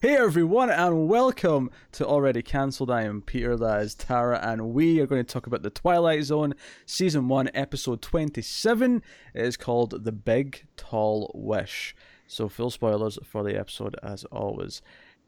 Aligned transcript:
Hey 0.00 0.14
everyone, 0.14 0.70
and 0.70 1.08
welcome 1.08 1.72
to 1.90 2.06
Already 2.06 2.40
Cancelled. 2.40 2.88
I 2.88 3.02
am 3.02 3.20
Peter, 3.20 3.56
that 3.56 3.82
is 3.82 3.96
Tara, 3.96 4.38
and 4.40 4.72
we 4.72 5.00
are 5.00 5.08
going 5.08 5.24
to 5.24 5.32
talk 5.32 5.48
about 5.48 5.64
The 5.64 5.70
Twilight 5.70 6.22
Zone, 6.22 6.54
Season 6.86 7.26
1, 7.26 7.50
Episode 7.52 8.00
27. 8.00 9.02
It 9.34 9.44
is 9.44 9.56
called 9.56 10.04
The 10.04 10.12
Big 10.12 10.68
Tall 10.76 11.32
Wish. 11.34 11.96
So, 12.28 12.48
full 12.48 12.70
spoilers 12.70 13.18
for 13.24 13.42
the 13.42 13.58
episode 13.58 13.96
as 14.00 14.22
always. 14.26 14.82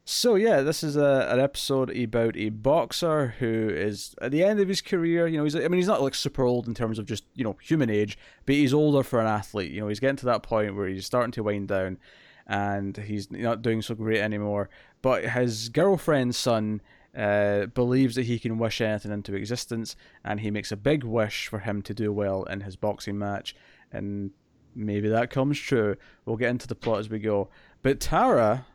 So, 0.04 0.36
yeah, 0.36 0.60
this 0.60 0.84
is 0.84 0.94
a, 0.94 1.26
an 1.28 1.40
episode 1.40 1.90
about 1.90 2.36
a 2.36 2.50
boxer 2.50 3.34
who 3.40 3.70
is 3.70 4.14
at 4.22 4.30
the 4.30 4.44
end 4.44 4.60
of 4.60 4.68
his 4.68 4.82
career. 4.82 5.26
You 5.26 5.38
know, 5.38 5.44
he's, 5.44 5.56
I 5.56 5.66
mean, 5.66 5.78
he's 5.80 5.88
not 5.88 6.00
like 6.00 6.14
super 6.14 6.44
old 6.44 6.68
in 6.68 6.74
terms 6.74 7.00
of 7.00 7.06
just, 7.06 7.24
you 7.34 7.42
know, 7.42 7.56
human 7.60 7.90
age, 7.90 8.16
but 8.46 8.54
he's 8.54 8.72
older 8.72 9.02
for 9.02 9.20
an 9.20 9.26
athlete. 9.26 9.72
You 9.72 9.80
know, 9.80 9.88
he's 9.88 9.98
getting 9.98 10.14
to 10.18 10.26
that 10.26 10.44
point 10.44 10.76
where 10.76 10.86
he's 10.86 11.06
starting 11.06 11.32
to 11.32 11.42
wind 11.42 11.66
down 11.66 11.98
and 12.46 12.96
he's 12.96 13.30
not 13.30 13.62
doing 13.62 13.82
so 13.82 13.94
great 13.94 14.20
anymore. 14.20 14.68
But 15.02 15.24
his 15.30 15.68
girlfriend's 15.68 16.36
son 16.36 16.80
uh, 17.16 17.66
believes 17.66 18.14
that 18.16 18.24
he 18.26 18.38
can 18.38 18.58
wish 18.58 18.80
anything 18.80 19.12
into 19.12 19.34
existence, 19.34 19.96
and 20.24 20.40
he 20.40 20.50
makes 20.50 20.70
a 20.72 20.76
big 20.76 21.04
wish 21.04 21.48
for 21.48 21.60
him 21.60 21.82
to 21.82 21.94
do 21.94 22.12
well 22.12 22.44
in 22.44 22.60
his 22.60 22.76
boxing 22.76 23.18
match. 23.18 23.54
And 23.92 24.30
maybe 24.74 25.08
that 25.08 25.30
comes 25.30 25.58
true. 25.58 25.96
We'll 26.24 26.36
get 26.36 26.50
into 26.50 26.66
the 26.68 26.74
plot 26.74 27.00
as 27.00 27.08
we 27.10 27.18
go. 27.18 27.48
But 27.82 28.00
Tara, 28.00 28.66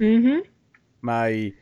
Mm-hmm. 0.00 0.40
my 1.00 1.52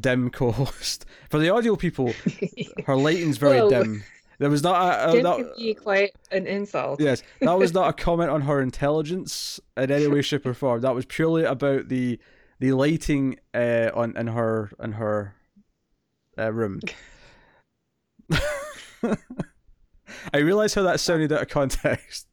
dim 0.00 0.30
co-host, 0.30 1.04
for 1.28 1.38
the 1.38 1.50
audio 1.50 1.76
people, 1.76 2.12
her 2.86 2.96
lighting's 2.96 3.36
very 3.38 3.60
Whoa. 3.60 3.68
dim. 3.70 4.04
There 4.42 4.50
was 4.50 4.64
not 4.64 4.82
a, 4.82 5.08
a 5.08 5.12
Dim 5.12 5.22
not, 5.22 5.36
can 5.36 5.52
be 5.56 5.72
quite 5.72 6.16
an 6.32 6.48
insult. 6.48 7.00
Yes, 7.00 7.22
that 7.42 7.56
was 7.56 7.72
not 7.72 7.88
a 7.88 7.92
comment 8.04 8.28
on 8.28 8.40
her 8.40 8.60
intelligence 8.60 9.60
in 9.76 9.92
any 9.92 10.08
way, 10.08 10.20
shape, 10.20 10.44
or 10.44 10.52
form. 10.52 10.80
That 10.80 10.96
was 10.96 11.06
purely 11.06 11.44
about 11.44 11.86
the 11.88 12.18
the 12.58 12.72
lighting 12.72 13.38
uh, 13.54 13.90
on 13.94 14.16
in 14.16 14.26
her 14.26 14.72
in 14.82 14.94
her 14.94 15.36
uh, 16.36 16.52
room. 16.52 16.80
I 20.34 20.38
realise 20.38 20.74
how 20.74 20.82
that 20.82 20.98
sounded 20.98 21.30
out 21.30 21.42
of 21.42 21.48
context. 21.48 22.26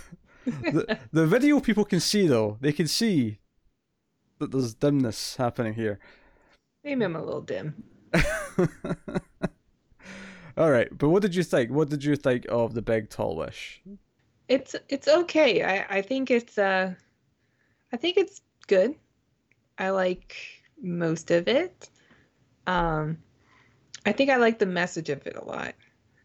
the, 0.46 0.98
the 1.12 1.26
video 1.26 1.60
people 1.60 1.84
can 1.84 2.00
see 2.00 2.26
though; 2.26 2.56
they 2.62 2.72
can 2.72 2.88
see 2.88 3.38
that 4.38 4.50
there's 4.50 4.72
dimness 4.72 5.36
happening 5.36 5.74
here. 5.74 5.98
Maybe 6.84 7.04
I'm 7.04 7.16
a 7.16 7.22
little 7.22 7.42
dim. 7.42 7.84
All 10.56 10.70
right, 10.70 10.88
but 10.96 11.08
what 11.08 11.22
did 11.22 11.34
you 11.34 11.42
think? 11.42 11.70
What 11.70 11.88
did 11.88 12.04
you 12.04 12.16
think 12.16 12.46
of 12.48 12.74
the 12.74 12.82
big 12.82 13.10
tall 13.10 13.36
wish? 13.36 13.80
It's 14.48 14.74
it's 14.88 15.08
okay. 15.08 15.62
I 15.62 15.98
I 15.98 16.02
think 16.02 16.30
it's 16.30 16.58
uh, 16.58 16.94
I 17.92 17.96
think 17.96 18.16
it's 18.16 18.40
good. 18.66 18.94
I 19.78 19.90
like 19.90 20.36
most 20.82 21.30
of 21.30 21.48
it. 21.48 21.88
Um, 22.66 23.18
I 24.06 24.12
think 24.12 24.30
I 24.30 24.36
like 24.36 24.58
the 24.58 24.66
message 24.66 25.08
of 25.08 25.26
it 25.26 25.36
a 25.36 25.44
lot, 25.44 25.74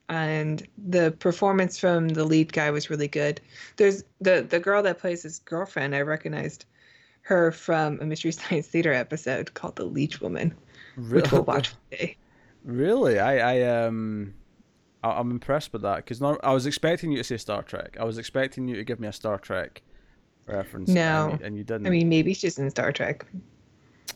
and 0.10 0.66
the 0.78 1.12
performance 1.12 1.78
from 1.80 2.10
the 2.10 2.24
lead 2.24 2.52
guy 2.52 2.72
was 2.72 2.90
really 2.90 3.08
good. 3.08 3.42
There's 3.78 4.04
the 4.22 4.46
the 4.48 4.60
girl 4.60 4.82
that 4.84 5.00
plays 5.00 5.24
his 5.24 5.40
girlfriend. 5.40 5.96
I 5.96 6.02
recognized 6.02 6.66
her 7.22 7.52
from 7.52 8.00
a 8.02 8.06
Mystery 8.06 8.32
Science 8.32 8.68
Theater 8.68 8.94
episode 8.94 9.54
called 9.54 9.76
The 9.76 9.86
Leech 9.86 10.22
Woman, 10.22 10.54
which 11.10 11.32
we'll 11.32 11.44
watch 11.44 11.74
today. 11.92 12.18
Really, 12.66 13.20
I, 13.20 13.60
I 13.62 13.86
um, 13.86 14.34
I, 15.04 15.12
I'm 15.12 15.30
impressed 15.32 15.72
with 15.72 15.84
that 15.84 15.98
because 15.98 16.22
I 16.22 16.52
was 16.52 16.66
expecting 16.66 17.12
you 17.12 17.18
to 17.20 17.24
say 17.24 17.38
Star 17.38 17.62
Trek. 17.62 17.96
I 18.00 18.04
was 18.04 18.18
expecting 18.18 18.68
you 18.68 18.76
to 18.76 18.84
give 18.84 19.00
me 19.00 19.08
a 19.08 19.14
Star 19.14 19.38
Trek 19.38 19.84
reference. 20.48 20.90
No. 20.90 21.30
and 21.30 21.40
you, 21.40 21.46
and 21.46 21.58
you 21.58 21.64
didn't. 21.64 21.86
I 21.88 21.92
mean, 21.92 22.10
maybe 22.10 22.34
she's 22.34 22.58
in 22.58 22.70
Star 22.72 22.92
Trek. 22.92 23.26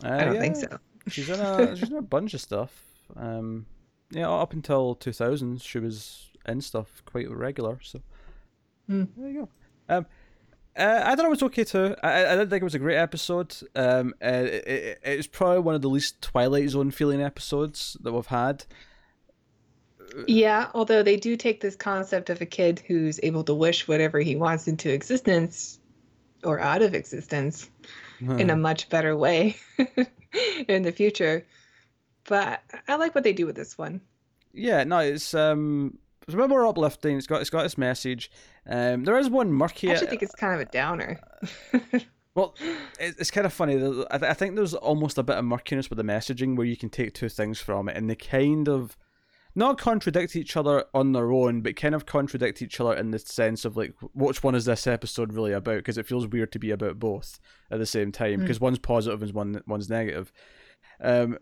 Uh, 0.04 0.10
I 0.10 0.26
don't 0.26 0.40
think 0.40 0.56
so. 0.56 0.80
She's 1.08 1.30
in 1.30 1.40
a 1.40 1.76
she's 1.78 1.92
in 1.92 1.98
a 1.98 2.02
bunch 2.02 2.34
of 2.34 2.42
stuff. 2.42 2.86
Um, 3.16 3.68
yeah, 4.12 4.30
up 4.30 4.54
until 4.54 4.96
2000s, 4.96 5.62
she 5.64 5.78
was 5.78 6.30
in 6.48 6.62
stuff 6.62 7.04
quite 7.06 7.30
regular. 7.30 7.80
So 7.84 8.02
Hmm. 8.88 9.04
there 9.16 9.30
you 9.30 9.42
go. 9.88 9.96
Um, 9.96 10.06
uh, 10.80 11.04
I 11.06 11.16
thought 11.16 11.26
it 11.26 11.30
was 11.30 11.44
okay 11.44 11.64
too. 11.64 11.96
I, 12.02 12.26
I 12.26 12.30
didn't 12.36 12.50
think 12.50 12.62
it 12.62 12.64
was 12.64 12.76
a 12.76 12.80
great 12.80 12.98
episode. 12.98 13.56
Um, 13.76 14.14
uh, 14.24 14.28
it, 14.28 14.68
it, 14.68 15.00
it's 15.04 15.28
probably 15.28 15.60
one 15.60 15.76
of 15.76 15.82
the 15.82 15.90
least 15.90 16.22
Twilight 16.22 16.70
Zone 16.70 16.92
feeling 16.92 17.22
episodes 17.22 17.98
that 18.02 18.14
we've 18.14 18.26
had. 18.26 18.66
Yeah, 20.28 20.70
although 20.74 21.04
they 21.04 21.18
do 21.18 21.36
take 21.36 21.62
this 21.62 21.76
concept 21.76 22.30
of 22.30 22.42
a 22.42 22.46
kid 22.46 22.82
who's 22.88 23.20
able 23.22 23.44
to 23.44 23.54
wish 23.54 23.88
whatever 23.88 24.20
he 24.20 24.36
wants 24.36 24.68
into 24.68 24.92
existence 24.92 25.80
or 26.44 26.60
out 26.60 26.82
of 26.82 26.96
existence 26.96 27.70
in 28.22 28.50
a 28.50 28.56
much 28.56 28.90
better 28.90 29.16
way 29.16 29.56
in 30.68 30.84
the 30.84 30.92
future. 30.92 31.46
But 32.26 32.62
I 32.88 32.96
like 32.96 33.16
what 33.16 33.24
they 33.24 33.34
do 33.34 33.46
with 33.46 33.56
this 33.56 33.78
one. 33.78 34.02
Yeah, 34.54 34.84
no, 34.84 35.00
it's 35.00 35.34
um, 35.34 35.98
it's 36.30 36.36
a 36.36 36.38
bit 36.38 36.50
more 36.50 36.66
uplifting. 36.68 37.18
It's 37.18 37.28
got 37.28 37.42
it's 37.42 37.50
got 37.50 37.66
its 37.66 37.78
message. 37.78 38.32
Um, 38.68 39.04
there 39.04 39.18
is 39.18 39.30
one 39.30 39.52
murky. 39.52 39.90
I 39.90 39.94
actually 39.94 40.08
think 40.08 40.24
it's 40.24 40.36
kind 40.36 40.54
of 40.54 40.68
a 40.68 40.72
downer. 40.72 41.20
Well, 42.36 42.56
it- 43.00 43.16
it's 43.18 43.32
kind 43.32 43.46
of 43.48 43.52
funny. 43.52 43.76
I 43.76 44.18
th- 44.18 44.30
I 44.32 44.34
think 44.34 44.56
there's 44.56 44.76
almost 44.76 45.18
a 45.18 45.24
bit 45.24 45.38
of 45.38 45.44
murkiness 45.46 45.90
with 45.90 45.98
the 45.98 46.04
messaging 46.04 46.56
where 46.56 46.66
you 46.68 46.78
can 46.78 46.90
take 46.90 47.14
two 47.14 47.28
things 47.28 47.60
from 47.60 47.90
it, 47.90 47.98
and 47.98 48.08
they 48.10 48.16
kind 48.16 48.70
of 48.70 48.96
not 49.56 49.80
contradict 49.80 50.36
each 50.36 50.56
other 50.56 50.86
on 50.94 51.12
their 51.12 51.32
own, 51.32 51.62
but 51.62 51.76
kind 51.76 51.96
of 51.96 52.06
contradict 52.06 52.62
each 52.62 52.80
other 52.80 52.94
in 52.94 53.10
the 53.12 53.18
sense 53.20 53.66
of 53.66 53.76
like, 53.76 53.94
which 54.14 54.44
one 54.44 54.54
is 54.54 54.66
this 54.66 54.86
episode 54.86 55.34
really 55.34 55.52
about? 55.54 55.78
Because 55.78 55.98
it 55.98 56.06
feels 56.06 56.28
weird 56.28 56.52
to 56.52 56.60
be 56.60 56.70
about 56.70 57.00
both 57.00 57.40
at 57.72 57.80
the 57.80 57.86
same 57.88 58.12
time, 58.12 58.42
because 58.42 58.62
one's 58.62 58.80
positive 58.80 59.24
and 59.24 59.34
one 59.34 59.62
one's 59.66 59.90
negative. 59.90 60.32
Um, 61.02 61.40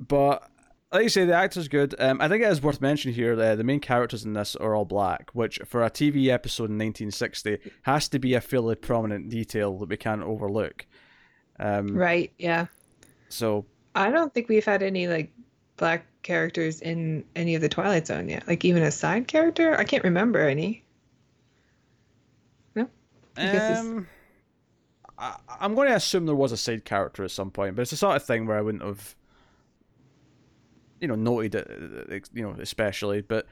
but 0.00 0.50
like 0.92 1.02
you 1.02 1.08
say, 1.08 1.24
the 1.24 1.34
actor's 1.34 1.68
good. 1.68 1.94
Um, 1.98 2.20
I 2.20 2.28
think 2.28 2.42
it 2.42 2.50
is 2.50 2.62
worth 2.62 2.80
mentioning 2.80 3.14
here. 3.14 3.38
Uh, 3.38 3.54
the 3.54 3.64
main 3.64 3.80
characters 3.80 4.24
in 4.24 4.32
this 4.32 4.56
are 4.56 4.74
all 4.74 4.84
black, 4.84 5.30
which 5.32 5.58
for 5.66 5.82
a 5.82 5.90
TV 5.90 6.28
episode 6.28 6.70
in 6.70 6.78
1960 6.78 7.58
has 7.82 8.08
to 8.08 8.18
be 8.18 8.34
a 8.34 8.40
fairly 8.40 8.74
prominent 8.74 9.28
detail 9.28 9.76
that 9.78 9.88
we 9.88 9.96
can't 9.96 10.22
overlook. 10.22 10.86
Um, 11.60 11.96
right, 11.96 12.32
yeah. 12.38 12.66
So 13.28 13.66
I 13.94 14.10
don't 14.10 14.32
think 14.32 14.48
we've 14.48 14.64
had 14.64 14.82
any 14.82 15.08
like 15.08 15.32
black 15.76 16.06
characters 16.22 16.80
in 16.80 17.24
any 17.36 17.54
of 17.54 17.60
the 17.60 17.68
Twilight 17.68 18.06
Zone 18.06 18.28
yet. 18.28 18.46
Like 18.46 18.64
even 18.64 18.82
a 18.82 18.90
side 18.90 19.28
character? 19.28 19.76
I 19.76 19.84
can't 19.84 20.04
remember 20.04 20.40
any. 20.40 20.84
No? 22.74 22.88
I 23.36 23.56
um, 23.56 24.06
I, 25.18 25.36
I'm 25.60 25.74
going 25.74 25.88
to 25.88 25.94
assume 25.94 26.26
there 26.26 26.34
was 26.34 26.52
a 26.52 26.56
side 26.56 26.84
character 26.84 27.24
at 27.24 27.30
some 27.30 27.50
point, 27.50 27.76
but 27.76 27.82
it's 27.82 27.90
the 27.90 27.96
sort 27.96 28.16
of 28.16 28.24
thing 28.24 28.46
where 28.46 28.56
I 28.56 28.60
wouldn't 28.60 28.84
have, 28.84 29.16
you 31.00 31.08
know, 31.08 31.14
noted 31.14 31.54
it, 31.54 31.70
uh, 31.70 32.26
you 32.32 32.42
know, 32.42 32.54
especially. 32.60 33.20
But 33.20 33.46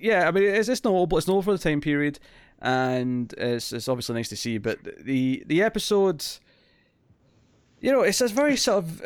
yeah, 0.00 0.28
I 0.28 0.30
mean, 0.30 0.44
it's 0.44 0.68
it's 0.68 0.84
notable. 0.84 1.18
It's 1.18 1.26
notable 1.26 1.42
for 1.42 1.52
the 1.52 1.58
time 1.58 1.80
period, 1.80 2.18
and 2.60 3.32
it's 3.36 3.72
it's 3.72 3.88
obviously 3.88 4.14
nice 4.14 4.28
to 4.30 4.36
see. 4.36 4.58
But 4.58 4.78
the 5.00 5.42
the 5.46 5.62
episode, 5.62 6.24
you 7.80 7.92
know, 7.92 8.02
it's 8.02 8.20
a 8.20 8.28
very 8.28 8.56
sort 8.56 8.84
of 8.84 9.02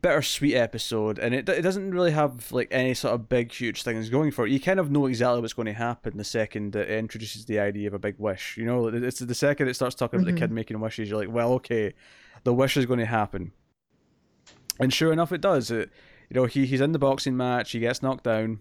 bittersweet 0.00 0.54
episode, 0.54 1.18
and 1.18 1.34
it 1.34 1.48
it 1.48 1.62
doesn't 1.62 1.92
really 1.92 2.12
have 2.12 2.50
like 2.52 2.68
any 2.70 2.94
sort 2.94 3.14
of 3.14 3.28
big 3.28 3.52
huge 3.52 3.82
things 3.82 4.08
going 4.08 4.30
for 4.30 4.46
it. 4.46 4.50
You 4.50 4.60
kind 4.60 4.80
of 4.80 4.90
know 4.90 5.06
exactly 5.06 5.40
what's 5.40 5.52
going 5.52 5.66
to 5.66 5.72
happen 5.72 6.16
the 6.16 6.24
second 6.24 6.74
it 6.76 6.90
introduces 6.90 7.44
the 7.44 7.60
idea 7.60 7.88
of 7.88 7.94
a 7.94 7.98
big 7.98 8.16
wish. 8.18 8.56
You 8.56 8.64
know, 8.64 8.88
it's 8.88 9.20
the 9.20 9.34
second 9.34 9.68
it 9.68 9.74
starts 9.74 9.94
talking 9.94 10.20
about 10.20 10.32
the 10.32 10.38
kid 10.38 10.50
making 10.50 10.80
wishes. 10.80 11.08
You're 11.08 11.18
like, 11.18 11.32
well, 11.32 11.52
okay, 11.54 11.94
the 12.44 12.54
wish 12.54 12.76
is 12.76 12.86
going 12.86 13.00
to 13.00 13.06
happen, 13.06 13.52
and 14.80 14.92
sure 14.92 15.12
enough, 15.12 15.32
it 15.32 15.40
does. 15.40 15.70
It, 15.70 15.90
you 16.32 16.40
know, 16.40 16.46
he 16.46 16.64
he's 16.64 16.80
in 16.80 16.92
the 16.92 16.98
boxing 16.98 17.36
match. 17.36 17.72
He 17.72 17.78
gets 17.78 18.02
knocked 18.02 18.24
down. 18.24 18.60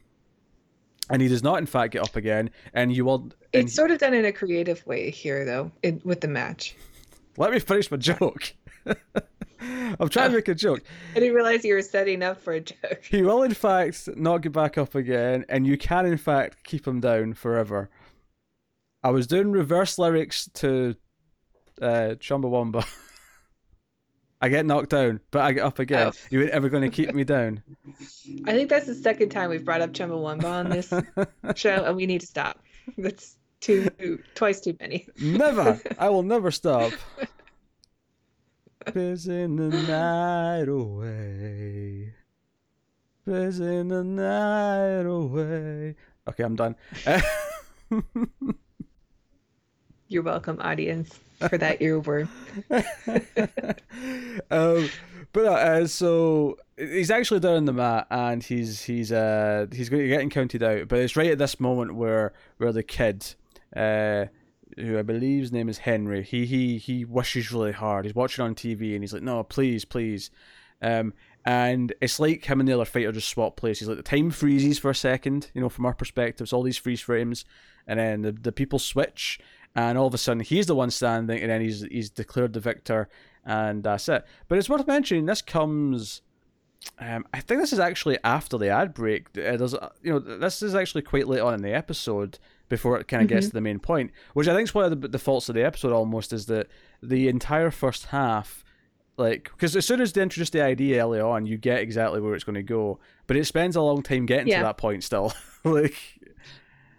And 1.09 1.21
he 1.21 1.29
does 1.29 1.41
not, 1.41 1.57
in 1.59 1.65
fact, 1.65 1.93
get 1.93 2.03
up 2.03 2.17
again. 2.17 2.49
And 2.73 2.93
you 2.93 3.05
will. 3.05 3.21
And 3.21 3.33
It's 3.53 3.73
sort 3.73 3.91
of 3.91 3.99
done 3.99 4.13
in 4.13 4.25
a 4.25 4.33
creative 4.33 4.85
way 4.85 5.09
here, 5.09 5.46
though, 5.46 5.72
in, 5.81 6.01
with 6.03 6.19
the 6.19 6.28
match. 6.28 6.75
let 7.37 7.51
me 7.51 7.59
finish 7.59 7.90
my 7.90 7.96
joke. 7.96 8.53
I'm 9.61 10.09
trying 10.09 10.31
to 10.31 10.35
make 10.37 10.49
a 10.49 10.55
joke. 10.55 10.81
I 11.16 11.19
didn't 11.19 11.34
realize 11.34 11.63
you 11.63 11.75
were 11.75 11.81
setting 11.81 12.23
up 12.23 12.41
for 12.41 12.53
a 12.53 12.59
joke. 12.59 13.03
He 13.09 13.22
will, 13.22 13.43
in 13.43 13.53
fact, 13.53 14.09
not 14.17 14.40
get 14.40 14.51
back 14.51 14.78
up 14.78 14.96
again, 14.96 15.46
and 15.47 15.66
you 15.66 15.78
can, 15.78 16.05
in 16.05 16.17
fact, 16.17 16.63
keep 16.63 16.85
him 16.85 16.99
down 16.99 17.34
forever. 17.35 17.90
I 19.01 19.11
was 19.11 19.28
doing 19.28 19.51
reverse 19.51 19.97
lyrics 19.97 20.49
to 20.55 20.96
uh, 21.81 22.16
Chumbawamba. 22.19 22.85
I 24.41 24.49
get 24.49 24.66
knocked 24.66 24.90
down, 24.90 25.20
but 25.29 25.41
I 25.41 25.52
get 25.52 25.64
up 25.64 25.78
again. 25.78 26.08
Oh. 26.08 26.17
You 26.32 26.41
ain't 26.41 26.49
ever 26.49 26.67
going 26.67 26.82
to 26.82 26.90
keep 26.90 27.14
me 27.14 27.23
down. 27.23 27.61
I 28.46 28.53
think 28.53 28.70
that's 28.70 28.88
the 28.88 28.96
second 28.96 29.29
time 29.29 29.52
we've 29.52 29.64
brought 29.64 29.82
up 29.82 29.91
Chumbawamba 29.91 30.46
on 30.46 30.70
this 30.70 30.91
show, 31.55 31.84
and 31.85 31.96
we 31.96 32.08
need 32.08 32.22
to 32.22 32.28
stop. 32.28 32.59
That's 32.97 33.38
too 33.59 33.90
twice 34.34 34.59
too 34.59 34.76
many. 34.79 35.08
Never. 35.20 35.79
I 35.99 36.09
will 36.09 36.23
never 36.23 36.49
stop. 36.49 36.91
Pissing 38.85 39.58
the 39.58 39.78
night 39.84 40.67
away. 40.67 42.16
Pissing 43.28 43.90
the 43.90 44.03
night 44.03 45.05
away. 45.05 45.96
Okay, 46.28 46.44
I'm 46.44 46.55
done. 46.55 46.76
You're 50.11 50.23
welcome, 50.23 50.59
audience, 50.59 51.17
for 51.47 51.58
that 51.58 51.79
earworm. 51.79 52.28
um, 54.52 54.90
but 55.31 55.46
uh, 55.46 55.87
so 55.87 56.58
he's 56.75 57.09
actually 57.09 57.40
down 57.40 57.55
on 57.55 57.63
the 57.63 57.72
mat 57.72 58.08
and 58.11 58.43
he's 58.43 58.81
he's 58.81 59.13
uh 59.13 59.67
he's 59.72 59.87
getting 59.87 60.29
counted 60.29 60.63
out. 60.63 60.90
But 60.90 60.99
it's 60.99 61.16
right 61.16 61.31
at 61.31 61.37
this 61.37 61.61
moment 61.61 61.96
where 61.96 62.34
where 62.58 62.73
the 62.73 62.84
kid, 62.84 63.23
uh, 63.73 64.25
who 64.75 64.99
I 64.99 65.02
believe 65.02 65.43
his 65.43 65.53
name 65.53 65.69
is 65.69 65.78
Henry, 65.78 66.23
he 66.23 66.46
he 66.46 66.78
he 66.78 67.05
wishes 67.05 67.49
really 67.53 67.72
hard. 67.72 68.03
He's 68.03 68.13
watching 68.13 68.43
on 68.43 68.53
TV 68.53 68.96
and 68.96 69.03
he's 69.03 69.13
like, 69.13 69.23
no, 69.23 69.43
please, 69.43 69.85
please. 69.85 70.29
Um, 70.81 71.13
and 71.46 71.93
it's 72.02 72.19
like 72.19 72.43
him 72.43 72.59
and 72.59 72.67
the 72.67 72.73
other 72.73 72.84
fighter 72.84 73.13
just 73.13 73.29
swap 73.29 73.55
places. 73.55 73.87
Like 73.87 73.96
the 73.96 74.03
time 74.03 74.29
freezes 74.29 74.78
for 74.78 74.91
a 74.91 74.96
second, 74.96 75.52
you 75.53 75.61
know, 75.61 75.69
from 75.69 75.85
our 75.85 75.93
perspective. 75.93 76.43
It's 76.43 76.53
all 76.53 76.63
these 76.63 76.78
freeze 76.78 76.99
frames, 76.99 77.46
and 77.87 77.99
then 77.99 78.22
the, 78.22 78.31
the 78.31 78.52
people 78.52 78.78
switch, 78.78 79.40
and 79.76 79.97
all 79.97 80.08
of 80.08 80.14
a 80.14 80.18
sudden 80.18 80.44
he's 80.44 80.68
the 80.68 80.76
one 80.76 80.91
standing, 80.91 81.40
and 81.40 81.50
then 81.50 81.62
he's 81.62 81.84
he's 81.84 82.09
declared 82.09 82.53
the 82.53 82.59
victor, 82.59 83.09
and 83.46 83.84
that's 83.84 84.08
it. 84.09 84.26
But 84.47 84.58
it's 84.58 84.70
worth 84.70 84.88
mentioning 84.88 85.26
this 85.26 85.41
comes. 85.41 86.22
Um, 86.97 87.28
I 87.32 87.41
think 87.41 87.62
this 87.62 87.73
is 87.73 87.79
actually 87.79 88.18
after 88.23 88.58
the 88.58 88.70
ad 88.70 88.96
break. 88.96 89.28
Uh, 89.38 89.56
there's, 89.56 89.76
you 90.02 90.14
know, 90.14 90.20
this 90.20 90.64
is 90.64 90.73
actually 90.73 91.03
quite 91.03 91.28
late 91.28 91.40
on 91.40 91.53
in 91.53 91.62
the 91.62 91.73
episode 91.73 92.40
before 92.70 93.00
it 93.00 93.08
kind 93.08 93.22
of 93.22 93.28
mm-hmm. 93.28 93.35
gets 93.35 93.47
to 93.47 93.53
the 93.53 93.62
main 93.62 93.78
point, 93.78 94.12
which 94.34 94.47
I 94.47 94.56
think 94.56 94.70
is 94.70 94.73
one 94.73 94.91
of 94.91 95.02
the, 95.02 95.08
the 95.08 95.20
faults 95.20 95.47
of 95.47 95.53
the 95.53 95.64
episode 95.64 95.91
almost 95.91 96.34
is 96.34 96.47
that 96.47 96.70
the 97.03 97.28
entire 97.28 97.70
first 97.70 98.08
half 98.08 98.64
like 99.18 99.52
because 99.52 99.76
as 99.76 99.85
soon 99.85 100.02
as 100.02 100.14
they 100.14 100.22
introduce 100.22 100.50
the 100.50 100.62
idea 100.62 101.03
early 101.03 101.20
on 101.20 101.46
you 101.46 101.58
get 101.58 101.79
exactly 101.82 102.20
where 102.20 102.34
it's 102.34 102.44
going 102.44 102.56
to 102.56 102.64
go 102.64 103.00
but 103.28 103.38
it 103.38 103.46
spends 103.46 103.76
a 103.76 103.82
long 103.82 104.02
time 104.02 104.26
getting 104.26 104.47
yeah. 104.47 104.59
to 104.59 104.64
that 104.64 104.78
point 104.78 105.03
still 105.03 105.34
like 105.64 105.96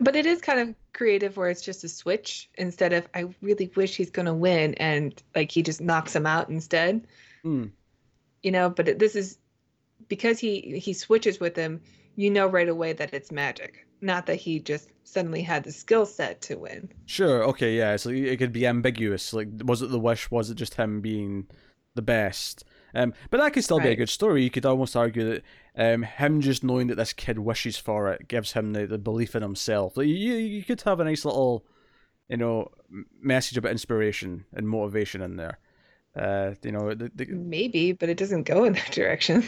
but 0.03 0.17
it 0.17 0.27
is 0.27 0.41
kind 0.41 0.61
of 0.61 0.75
creative 0.93 1.37
where 1.37 1.49
it's 1.49 1.63
just 1.63 1.85
a 1.85 1.89
switch 1.89 2.51
instead 2.55 2.93
of 2.93 3.07
i 3.15 3.25
really 3.41 3.71
wish 3.77 3.97
he's 3.97 4.11
going 4.11 4.27
to 4.27 4.35
win 4.35 4.75
and 4.75 5.23
like 5.35 5.51
he 5.51 5.63
just 5.63 5.81
knocks 5.81 6.15
him 6.15 6.27
out 6.27 6.49
instead 6.49 7.07
mm. 7.45 7.71
you 8.43 8.51
know 8.51 8.69
but 8.69 8.99
this 8.99 9.17
is 9.17 9.39
because 10.09 10.39
he 10.39 10.79
he 10.79 10.93
switches 10.93 11.41
with 11.41 11.57
him 11.57 11.81
you 12.17 12.31
know 12.31 12.47
right 12.47 12.69
away 12.69 12.93
that 12.93 13.15
it's 13.15 13.33
magic 13.33 13.87
not 14.01 14.27
that 14.27 14.37
he 14.37 14.59
just 14.59 14.89
suddenly 15.05 15.43
had 15.43 15.65
the 15.65 15.73
skill 15.73 16.05
set 16.05 16.41
to 16.41 16.57
win 16.57 16.89
sure 17.07 17.45
okay 17.45 17.77
yeah 17.77 17.97
so 17.97 18.11
it 18.11 18.37
could 18.39 18.53
be 18.53 18.67
ambiguous 18.67 19.33
like 19.33 19.49
was 19.65 19.81
it 19.81 19.91
the 19.91 19.99
wish 19.99 20.31
was 20.31 20.51
it 20.51 20.57
just 20.57 20.75
him 20.75 21.01
being 21.01 21.47
the 21.95 22.03
best. 22.03 22.65
Um, 22.95 23.15
but 23.31 23.39
that 23.39 23.53
could 23.53 23.65
still 23.65 23.79
right. 23.79 23.87
be 23.87 23.93
a 23.93 23.97
good 23.97 24.11
story. 24.11 24.43
You 24.43 24.51
could 24.51 24.67
almost 24.67 24.97
argue 24.97 25.25
that 25.31 25.43
um, 25.77 26.03
him 26.03 26.41
just 26.41 26.63
knowing 26.63 26.89
that 26.89 26.97
this 26.97 27.13
kid 27.13 27.39
wishes 27.39 27.77
for 27.77 28.09
it 28.09 28.29
gives 28.29 28.53
him 28.53 28.73
the, 28.73 28.87
the 28.87 28.99
belief 28.99 29.35
in 29.35 29.43
himself. 29.43 29.97
Like, 29.97 30.09
you 30.09 30.35
you 30.35 30.63
could 30.63 30.81
have 30.83 31.01
a 31.01 31.05
nice 31.05 31.25
little, 31.25 31.65
you 32.29 32.37
know, 32.37 32.71
message 33.21 33.57
about 33.59 33.73
inspiration 33.73 34.45
and 34.53 34.69
motivation 34.69 35.23
in 35.23 35.37
there. 35.37 35.59
Uh, 36.15 36.55
you 36.63 36.73
know, 36.73 36.93
the, 36.95 37.11
the... 37.15 37.27
maybe, 37.27 37.93
but 37.93 38.09
it 38.09 38.19
doesn't 38.19 38.43
go 38.43 38.65
in 38.65 38.75
that 38.75 38.91
direction. 38.93 39.45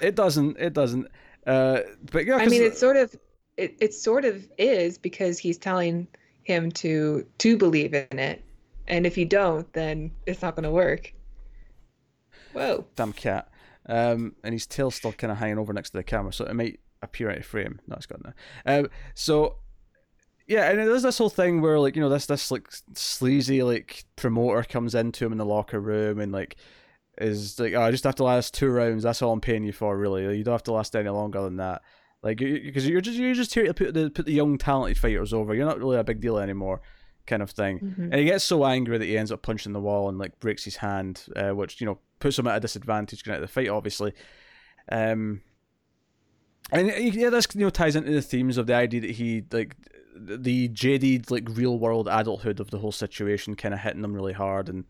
it 0.00 0.14
doesn't. 0.14 0.58
It 0.58 0.72
doesn't. 0.72 1.08
Uh, 1.46 1.80
but 2.10 2.24
yeah, 2.24 2.36
I 2.36 2.46
mean, 2.46 2.62
it's 2.62 2.80
sort 2.80 2.96
of 2.96 3.14
it. 3.56 3.76
It 3.80 3.94
sort 3.94 4.24
of 4.24 4.48
is 4.58 4.96
because 4.96 5.38
he's 5.38 5.58
telling 5.58 6.08
him 6.44 6.70
to 6.70 7.26
to 7.38 7.56
believe 7.56 7.92
in 7.92 8.18
it 8.18 8.42
and 8.88 9.06
if 9.06 9.16
you 9.16 9.24
don't, 9.24 9.70
then 9.72 10.10
it's 10.26 10.42
not 10.42 10.54
going 10.54 10.64
to 10.64 10.70
work. 10.70 11.12
Whoa. 12.56 12.86
Damn 12.96 13.12
cat. 13.12 13.50
Um, 13.88 14.34
and 14.42 14.52
his 14.52 14.66
tail's 14.66 14.94
still 14.94 15.12
kind 15.12 15.30
of 15.30 15.38
hanging 15.38 15.58
over 15.58 15.72
next 15.72 15.90
to 15.90 15.98
the 15.98 16.02
camera, 16.02 16.32
so 16.32 16.44
it 16.44 16.54
might 16.54 16.80
appear 17.02 17.30
out 17.30 17.38
of 17.38 17.46
frame. 17.46 17.80
No, 17.86 17.96
it's 17.96 18.06
gone 18.06 18.22
now. 18.24 18.78
Um, 18.78 18.88
so 19.14 19.56
yeah, 20.48 20.70
and 20.70 20.78
there's 20.78 21.02
this 21.02 21.18
whole 21.18 21.28
thing 21.28 21.60
where 21.60 21.78
like 21.78 21.96
you 21.96 22.02
know 22.02 22.08
this 22.08 22.26
this 22.26 22.50
like 22.50 22.68
sleazy 22.94 23.62
like 23.62 24.04
promoter 24.16 24.62
comes 24.62 24.94
into 24.94 25.26
him 25.26 25.32
in 25.32 25.38
the 25.38 25.44
locker 25.44 25.80
room 25.80 26.18
and 26.18 26.32
like 26.32 26.56
is 27.18 27.60
like 27.60 27.74
oh, 27.74 27.82
I 27.82 27.90
just 27.90 28.04
have 28.04 28.14
to 28.16 28.24
last 28.24 28.54
two 28.54 28.70
rounds. 28.70 29.02
That's 29.02 29.22
all 29.22 29.32
I'm 29.32 29.40
paying 29.40 29.64
you 29.64 29.72
for, 29.72 29.96
really. 29.96 30.36
You 30.36 30.44
don't 30.44 30.54
have 30.54 30.62
to 30.64 30.72
last 30.72 30.96
any 30.96 31.08
longer 31.08 31.42
than 31.42 31.56
that. 31.56 31.82
Like 32.22 32.38
because 32.38 32.88
you're 32.88 33.00
just 33.00 33.18
you're 33.18 33.34
just 33.34 33.54
here 33.54 33.66
to 33.66 33.74
put 33.74 33.94
the 33.94 34.10
put 34.10 34.26
the 34.26 34.32
young 34.32 34.58
talented 34.58 34.98
fighters 34.98 35.32
over. 35.32 35.54
You're 35.54 35.66
not 35.66 35.78
really 35.78 35.98
a 35.98 36.04
big 36.04 36.20
deal 36.20 36.38
anymore 36.38 36.80
kind 37.26 37.42
of 37.42 37.50
thing. 37.50 37.80
Mm-hmm. 37.80 38.02
And 38.04 38.14
he 38.14 38.24
gets 38.24 38.44
so 38.44 38.64
angry 38.64 38.98
that 38.98 39.04
he 39.04 39.18
ends 39.18 39.32
up 39.32 39.42
punching 39.42 39.72
the 39.72 39.80
wall 39.80 40.08
and 40.08 40.18
like 40.18 40.38
breaks 40.40 40.64
his 40.64 40.76
hand, 40.76 41.24
uh, 41.34 41.50
which 41.50 41.80
you 41.80 41.86
know 41.86 41.98
puts 42.18 42.38
him 42.38 42.46
at 42.46 42.56
a 42.56 42.60
disadvantage 42.60 43.24
going 43.24 43.36
into 43.36 43.46
the 43.46 43.52
fight, 43.52 43.68
obviously. 43.68 44.12
Um, 44.90 45.42
and 46.72 46.88
yeah, 47.14 47.30
this 47.30 47.46
you 47.54 47.60
know 47.60 47.70
ties 47.70 47.96
into 47.96 48.10
the 48.10 48.22
themes 48.22 48.58
of 48.58 48.66
the 48.66 48.74
idea 48.74 49.00
that 49.00 49.12
he 49.12 49.44
like 49.52 49.76
the 50.16 50.68
jaded 50.68 51.30
like 51.30 51.48
real 51.50 51.78
world 51.78 52.08
adulthood 52.10 52.58
of 52.58 52.70
the 52.70 52.78
whole 52.78 52.92
situation 52.92 53.54
kind 53.54 53.74
of 53.74 53.80
hitting 53.80 54.02
them 54.02 54.14
really 54.14 54.32
hard 54.32 54.68
and. 54.68 54.84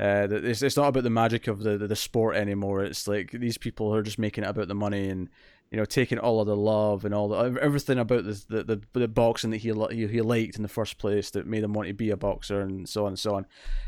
Uh, 0.00 0.28
it's, 0.30 0.62
it's 0.62 0.76
not 0.76 0.86
about 0.86 1.02
the 1.02 1.10
magic 1.10 1.48
of 1.48 1.64
the, 1.64 1.76
the, 1.76 1.88
the 1.88 1.96
sport 1.96 2.36
anymore. 2.36 2.84
It's 2.84 3.08
like 3.08 3.32
these 3.32 3.58
people 3.58 3.92
are 3.92 4.00
just 4.04 4.16
making 4.16 4.44
it 4.44 4.46
about 4.46 4.68
the 4.68 4.74
money 4.76 5.08
and 5.08 5.28
you 5.70 5.76
know, 5.76 5.84
taking 5.84 6.18
all 6.18 6.40
of 6.40 6.46
the 6.46 6.56
love 6.56 7.04
and 7.04 7.14
all 7.14 7.28
the 7.28 7.58
everything 7.60 7.98
about 7.98 8.24
the 8.24 8.42
the, 8.48 8.64
the, 8.64 9.00
the 9.00 9.08
boxing 9.08 9.50
that 9.50 9.58
he, 9.58 9.72
he 9.90 10.06
he 10.06 10.20
liked 10.22 10.56
in 10.56 10.62
the 10.62 10.68
first 10.68 10.98
place 10.98 11.30
that 11.30 11.46
made 11.46 11.62
him 11.62 11.74
want 11.74 11.88
to 11.88 11.94
be 11.94 12.10
a 12.10 12.16
boxer 12.16 12.60
and 12.60 12.88
so 12.88 13.04
on 13.04 13.08
and 13.08 13.18
so 13.18 13.34
on. 13.34 13.46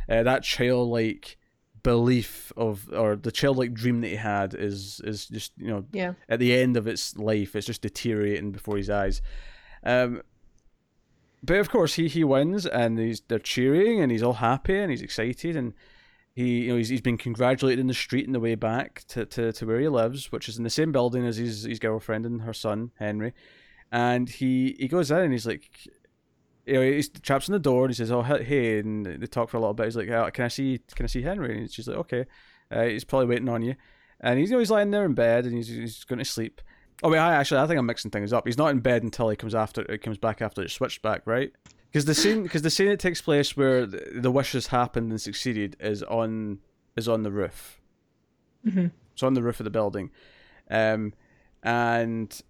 Uh, 0.09 0.23
that 0.23 0.43
childlike 0.43 1.39
belief 1.83 2.53
of 2.57 2.89
or 2.93 3.17
the 3.17 3.33
childlike 3.33 3.73
dream 3.73 4.01
that 4.01 4.09
he 4.09 4.17
had 4.17 4.55
is 4.55 5.01
is 5.05 5.27
just 5.27 5.53
you 5.57 5.69
know 5.69 5.85
yeah. 5.93 6.13
at 6.29 6.39
the 6.39 6.55
end 6.55 6.77
of 6.77 6.87
its 6.87 7.17
life 7.17 7.57
it's 7.57 7.67
just 7.67 7.83
deteriorating 7.83 8.53
before 8.53 8.77
his 8.77 8.91
eyes. 8.91 9.23
Um, 9.83 10.23
but 11.43 11.57
of 11.59 11.71
course 11.71 11.95
he 11.95 12.09
he 12.09 12.25
wins 12.25 12.67
and 12.67 12.99
he's 12.99 13.21
they're 13.21 13.39
cheering 13.39 14.01
and 14.01 14.13
he's 14.13 14.23
all 14.23 14.35
happy 14.35 14.79
and 14.79 14.91
he's 14.91 15.03
excited 15.03 15.57
and 15.57 15.75
he, 16.33 16.63
you 16.63 16.69
know, 16.69 16.77
he's, 16.77 16.89
he's 16.89 17.01
been 17.01 17.19
congratulated 17.19 17.81
in 17.81 17.87
the 17.87 17.95
street 17.95 18.27
on 18.27 18.33
the 18.33 18.41
way 18.41 18.55
back 18.55 19.05
to, 19.09 19.27
to, 19.27 19.53
to 19.53 19.67
where 19.67 19.81
he 19.81 19.89
lives, 19.89 20.31
which 20.31 20.49
is 20.49 20.59
in 20.59 20.65
the 20.65 20.71
same 20.71 20.93
building 20.93 21.27
as 21.27 21.37
his, 21.37 21.65
his 21.65 21.79
girlfriend 21.79 22.25
and 22.25 22.43
her 22.43 22.53
son 22.53 22.93
Henry. 22.99 23.35
And 23.91 24.29
he, 24.29 24.77
he 24.79 24.89
goes 24.89 25.11
in 25.11 25.19
and 25.19 25.33
he's 25.33 25.47
like, 25.47 25.89
you 26.71 26.77
know, 26.77 26.83
he 26.83 27.03
traps 27.03 27.49
on 27.49 27.53
the 27.53 27.59
door 27.59 27.85
and 27.85 27.91
he 27.91 27.97
says, 27.97 28.11
"Oh, 28.11 28.23
hey," 28.23 28.79
and 28.79 29.05
they 29.05 29.27
talk 29.27 29.51
for 29.51 29.57
a 29.57 29.61
little 29.61 29.75
bit. 29.75 29.87
He's 29.87 29.97
like, 29.97 30.09
oh, 30.09 30.31
"Can 30.33 30.45
I 30.45 30.49
see? 30.49 30.81
Can 30.95 31.05
I 31.05 31.09
see 31.09 31.23
Henry?" 31.23 31.59
And 31.59 31.71
she's 31.71 31.89
like, 31.89 31.99
"Okay." 31.99 32.27
Uh, 32.71 32.85
he's 32.85 33.05
probably 33.05 33.27
waiting 33.27 33.49
on 33.49 33.63
you, 33.63 33.75
and 34.21 34.39
he's 34.39 34.51
you 34.51 34.57
know 34.57 34.61
he's 34.61 34.71
lying 34.71 34.91
there 34.91 35.05
in 35.05 35.15
bed 35.15 35.45
and 35.45 35.55
he's 35.55 35.69
he's 35.69 36.05
going 36.05 36.21
to 36.21 36.25
sleep. 36.25 36.61
Oh 37.03 37.11
wait, 37.11 37.19
I 37.19 37.35
actually 37.35 37.61
I 37.61 37.67
think 37.67 37.79
I'm 37.79 37.87
mixing 37.87 38.11
things 38.11 38.33
up. 38.33 38.47
He's 38.47 38.59
not 38.59 38.71
in 38.71 38.79
bed 38.79 39.03
until 39.03 39.29
he 39.29 39.37
comes 39.37 39.55
after 39.55 39.83
it 39.83 40.03
comes 40.03 40.19
back 40.19 40.41
after 40.41 40.63
it's 40.63 40.75
switched 40.75 41.03
back, 41.03 41.23
right? 41.27 41.53
because 41.91 42.05
the 42.05 42.15
scene 42.15 42.43
because 42.43 42.63
the 42.63 42.71
scene 42.71 42.89
that 42.89 43.01
takes 43.01 43.21
place 43.21 43.57
where 43.57 43.85
the, 43.85 44.03
the 44.15 44.31
wishes 44.31 44.69
happened 44.69 45.11
and 45.11 45.21
succeeded 45.21 45.77
is 45.81 46.03
on 46.05 46.59
is 46.97 47.09
on 47.09 47.23
the 47.23 47.31
roof. 47.31 47.81
Mm-hmm. 48.67 48.87
It's 49.13 49.23
on 49.23 49.35
the 49.35 49.43
roof 49.43 49.61
of 49.61 49.65
the 49.65 49.71
building, 49.71 50.11
um, 50.71 51.15
and 51.63 52.41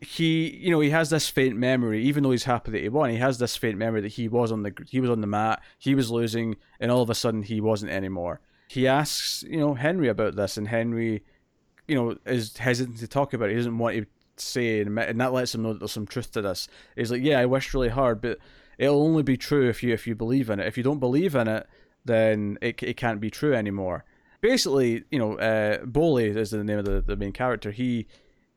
he 0.00 0.54
you 0.56 0.70
know 0.70 0.80
he 0.80 0.90
has 0.90 1.08
this 1.10 1.28
faint 1.30 1.56
memory 1.56 2.02
even 2.02 2.22
though 2.22 2.30
he's 2.30 2.44
happy 2.44 2.70
that 2.70 2.82
he 2.82 2.88
won 2.88 3.08
he 3.10 3.16
has 3.16 3.38
this 3.38 3.56
faint 3.56 3.78
memory 3.78 4.00
that 4.02 4.12
he 4.12 4.28
was 4.28 4.52
on 4.52 4.62
the 4.62 4.72
he 4.88 5.00
was 5.00 5.08
on 5.08 5.20
the 5.20 5.26
mat 5.26 5.62
he 5.78 5.94
was 5.94 6.10
losing 6.10 6.56
and 6.78 6.90
all 6.90 7.00
of 7.00 7.08
a 7.08 7.14
sudden 7.14 7.42
he 7.42 7.60
wasn't 7.60 7.90
anymore 7.90 8.40
he 8.68 8.86
asks 8.86 9.42
you 9.48 9.56
know 9.56 9.74
henry 9.74 10.08
about 10.08 10.36
this 10.36 10.56
and 10.58 10.68
henry 10.68 11.22
you 11.88 11.94
know 11.94 12.16
is 12.26 12.56
hesitant 12.58 12.98
to 12.98 13.08
talk 13.08 13.32
about 13.32 13.48
it 13.48 13.52
he 13.52 13.56
doesn't 13.56 13.78
want 13.78 13.96
to 13.96 14.06
say 14.36 14.80
and, 14.80 14.96
that 15.20 15.32
lets 15.32 15.54
him 15.54 15.62
know 15.62 15.72
that 15.72 15.78
there's 15.80 15.92
some 15.92 16.06
truth 16.06 16.32
to 16.32 16.42
this. 16.42 16.68
He's 16.96 17.10
like, 17.10 17.22
yeah, 17.22 17.38
I 17.38 17.46
wish 17.46 17.74
really 17.74 17.88
hard, 17.88 18.20
but 18.20 18.38
it'll 18.78 19.02
only 19.02 19.22
be 19.22 19.36
true 19.36 19.68
if 19.68 19.82
you 19.82 19.92
if 19.92 20.06
you 20.06 20.14
believe 20.14 20.50
in 20.50 20.60
it. 20.60 20.66
If 20.66 20.76
you 20.76 20.82
don't 20.82 20.98
believe 20.98 21.34
in 21.34 21.48
it, 21.48 21.66
then 22.04 22.58
it 22.60 22.82
it 22.82 22.96
can't 22.96 23.20
be 23.20 23.30
true 23.30 23.54
anymore. 23.54 24.04
Basically, 24.40 25.04
you 25.10 25.18
know, 25.18 25.38
uh, 25.38 25.78
is 25.84 26.50
the 26.50 26.64
name 26.64 26.78
of 26.78 26.84
the, 26.84 27.00
the 27.00 27.16
main 27.16 27.32
character. 27.32 27.70
He 27.70 28.06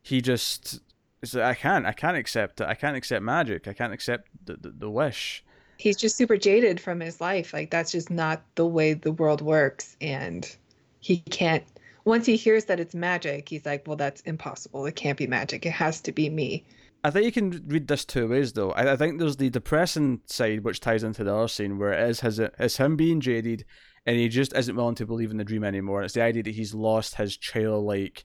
he 0.01 0.22
just 0.22 0.82
is 1.21 1.36
I 1.36 1.53
can't 1.53 1.86
I 1.86 1.93
can't 1.93 2.17
accept 2.17 2.62
it. 2.62 2.67
I 2.67 2.75
can't 2.75 2.95
accept 2.95 3.24
magic. 3.24 3.67
I 3.67 3.74
can't 3.74 3.93
accept 3.93 4.29
the, 4.45 4.57
the, 4.57 4.69
the 4.71 4.89
wish. 4.89 5.43
He's 5.77 5.97
just 5.97 6.17
super 6.17 6.38
jaded 6.38 6.79
from 6.79 7.00
his 7.00 7.21
life. 7.21 7.53
Like 7.53 7.69
that's 7.69 7.91
just 7.91 8.09
not 8.09 8.41
the 8.55 8.65
way 8.65 8.93
the 8.93 9.12
world 9.12 9.41
works, 9.41 9.95
and 10.01 10.50
he 11.00 11.17
can't 11.17 11.63
once 12.07 12.25
he 12.25 12.38
hears 12.38 12.65
that 12.65 12.79
it's 12.79 12.95
magic, 12.95 13.50
he's 13.50 13.65
like, 13.65 13.86
well, 13.86 13.97
that's 13.97 14.21
impossible. 14.21 14.86
It 14.86 14.95
can't 14.95 15.17
be 15.17 15.27
magic. 15.27 15.65
It 15.65 15.71
has 15.74 16.00
to 16.01 16.13
be 16.13 16.29
me. 16.29 16.65
I 17.03 17.09
think 17.09 17.25
you 17.25 17.31
can 17.33 17.63
read 17.67 17.89
this 17.89 18.05
two 18.05 18.29
ways, 18.29 18.53
though. 18.53 18.71
I, 18.71 18.93
I 18.93 18.95
think 18.95 19.19
there's 19.19 19.36
the 19.36 19.50
depressing 19.50 20.21
side, 20.25 20.63
which 20.63 20.79
ties 20.79 21.03
into 21.03 21.25
the 21.25 21.36
other 21.36 21.50
scene, 21.50 21.77
where 21.77 21.91
it 21.91 22.09
is 22.09 22.21
his, 22.21 22.39
it's 22.39 22.77
him 22.77 22.95
being 22.95 23.19
jaded, 23.19 23.65
and 24.05 24.15
he 24.15 24.29
just 24.29 24.55
isn't 24.55 24.75
willing 24.75 24.95
to 24.95 25.05
believe 25.05 25.31
in 25.31 25.38
the 25.38 25.43
dream 25.43 25.65
anymore. 25.65 26.01
It's 26.01 26.13
the 26.13 26.21
idea 26.21 26.43
that 26.43 26.55
he's 26.55 26.74
lost 26.74 27.15
his 27.15 27.36
childlike 27.36 28.24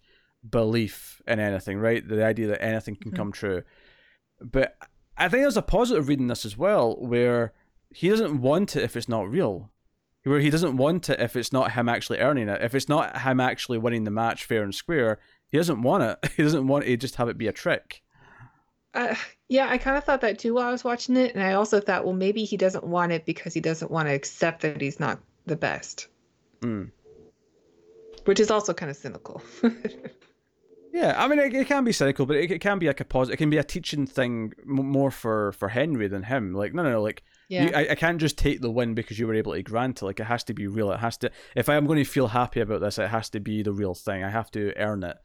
belief 0.48 1.22
in 1.26 1.40
anything, 1.40 1.78
right? 1.78 2.06
The 2.06 2.24
idea 2.24 2.48
that 2.48 2.62
anything 2.62 2.96
can 2.96 3.10
mm-hmm. 3.10 3.16
come 3.16 3.32
true. 3.32 3.62
But 4.40 4.76
I 5.16 5.28
think 5.28 5.42
there's 5.42 5.56
a 5.56 5.62
positive 5.62 6.08
reading 6.08 6.26
this 6.26 6.44
as 6.44 6.56
well, 6.56 6.96
where 6.96 7.52
he 7.90 8.08
doesn't 8.08 8.40
want 8.40 8.76
it 8.76 8.82
if 8.82 8.96
it's 8.96 9.08
not 9.08 9.30
real 9.30 9.72
where 10.24 10.40
he 10.40 10.50
doesn't 10.50 10.76
want 10.76 11.10
it 11.10 11.20
if 11.20 11.36
it's 11.36 11.52
not 11.52 11.72
him 11.72 11.88
actually 11.88 12.20
earning 12.20 12.48
it. 12.48 12.62
If 12.62 12.74
it's 12.74 12.88
not 12.88 13.20
him 13.20 13.40
actually 13.40 13.78
winning 13.78 14.04
the 14.04 14.10
match 14.10 14.44
fair 14.44 14.62
and 14.62 14.74
square, 14.74 15.18
he 15.48 15.58
doesn't 15.58 15.82
want 15.82 16.04
it. 16.04 16.30
He 16.36 16.42
doesn't 16.42 16.66
want 16.66 16.84
to 16.84 16.96
just 16.96 17.16
have 17.16 17.28
it 17.28 17.38
be 17.38 17.48
a 17.48 17.52
trick. 17.52 18.02
Uh, 18.94 19.14
yeah, 19.48 19.68
I 19.68 19.78
kind 19.78 19.96
of 19.96 20.04
thought 20.04 20.20
that 20.20 20.38
too 20.38 20.54
while 20.54 20.68
I 20.68 20.72
was 20.72 20.84
watching 20.84 21.16
it, 21.16 21.34
and 21.34 21.42
I 21.42 21.54
also 21.54 21.80
thought, 21.80 22.04
well, 22.04 22.14
maybe 22.14 22.44
he 22.44 22.56
doesn't 22.56 22.84
want 22.84 23.12
it 23.12 23.24
because 23.24 23.54
he 23.54 23.60
doesn't 23.60 23.90
want 23.90 24.08
to 24.08 24.14
accept 24.14 24.62
that 24.62 24.80
he's 24.80 25.00
not 25.00 25.18
the 25.46 25.56
best, 25.56 26.08
Mm. 26.60 26.90
which 28.26 28.38
is 28.38 28.50
also 28.50 28.74
kind 28.74 28.90
of 28.90 28.96
cynical. 28.96 29.42
Yeah, 30.92 31.14
I 31.16 31.26
mean, 31.26 31.38
it, 31.38 31.54
it 31.54 31.66
can 31.66 31.84
be 31.84 31.92
cynical, 31.92 32.26
but 32.26 32.36
it, 32.36 32.50
it 32.50 32.58
can 32.60 32.78
be 32.78 32.86
like 32.86 33.00
a 33.00 33.04
positive. 33.06 33.34
It 33.34 33.38
can 33.38 33.48
be 33.48 33.56
a 33.56 33.64
teaching 33.64 34.06
thing 34.06 34.52
more 34.66 35.10
for 35.10 35.52
for 35.52 35.70
Henry 35.70 36.06
than 36.06 36.24
him. 36.24 36.52
Like, 36.52 36.74
no, 36.74 36.82
no, 36.82 36.90
no. 36.90 37.02
Like, 37.02 37.22
yeah, 37.48 37.64
you, 37.64 37.72
I, 37.74 37.92
I 37.92 37.94
can't 37.94 38.20
just 38.20 38.36
take 38.36 38.60
the 38.60 38.70
win 38.70 38.92
because 38.92 39.18
you 39.18 39.26
were 39.26 39.34
able 39.34 39.54
to 39.54 39.62
grant 39.62 40.02
it. 40.02 40.04
Like, 40.04 40.20
it 40.20 40.24
has 40.24 40.44
to 40.44 40.54
be 40.54 40.66
real. 40.66 40.92
It 40.92 41.00
has 41.00 41.16
to. 41.18 41.30
If 41.56 41.70
I 41.70 41.76
am 41.76 41.86
going 41.86 41.98
to 41.98 42.04
feel 42.04 42.28
happy 42.28 42.60
about 42.60 42.82
this, 42.82 42.98
it 42.98 43.08
has 43.08 43.30
to 43.30 43.40
be 43.40 43.62
the 43.62 43.72
real 43.72 43.94
thing. 43.94 44.22
I 44.22 44.28
have 44.28 44.50
to 44.50 44.74
earn 44.76 45.02
it. 45.02 45.16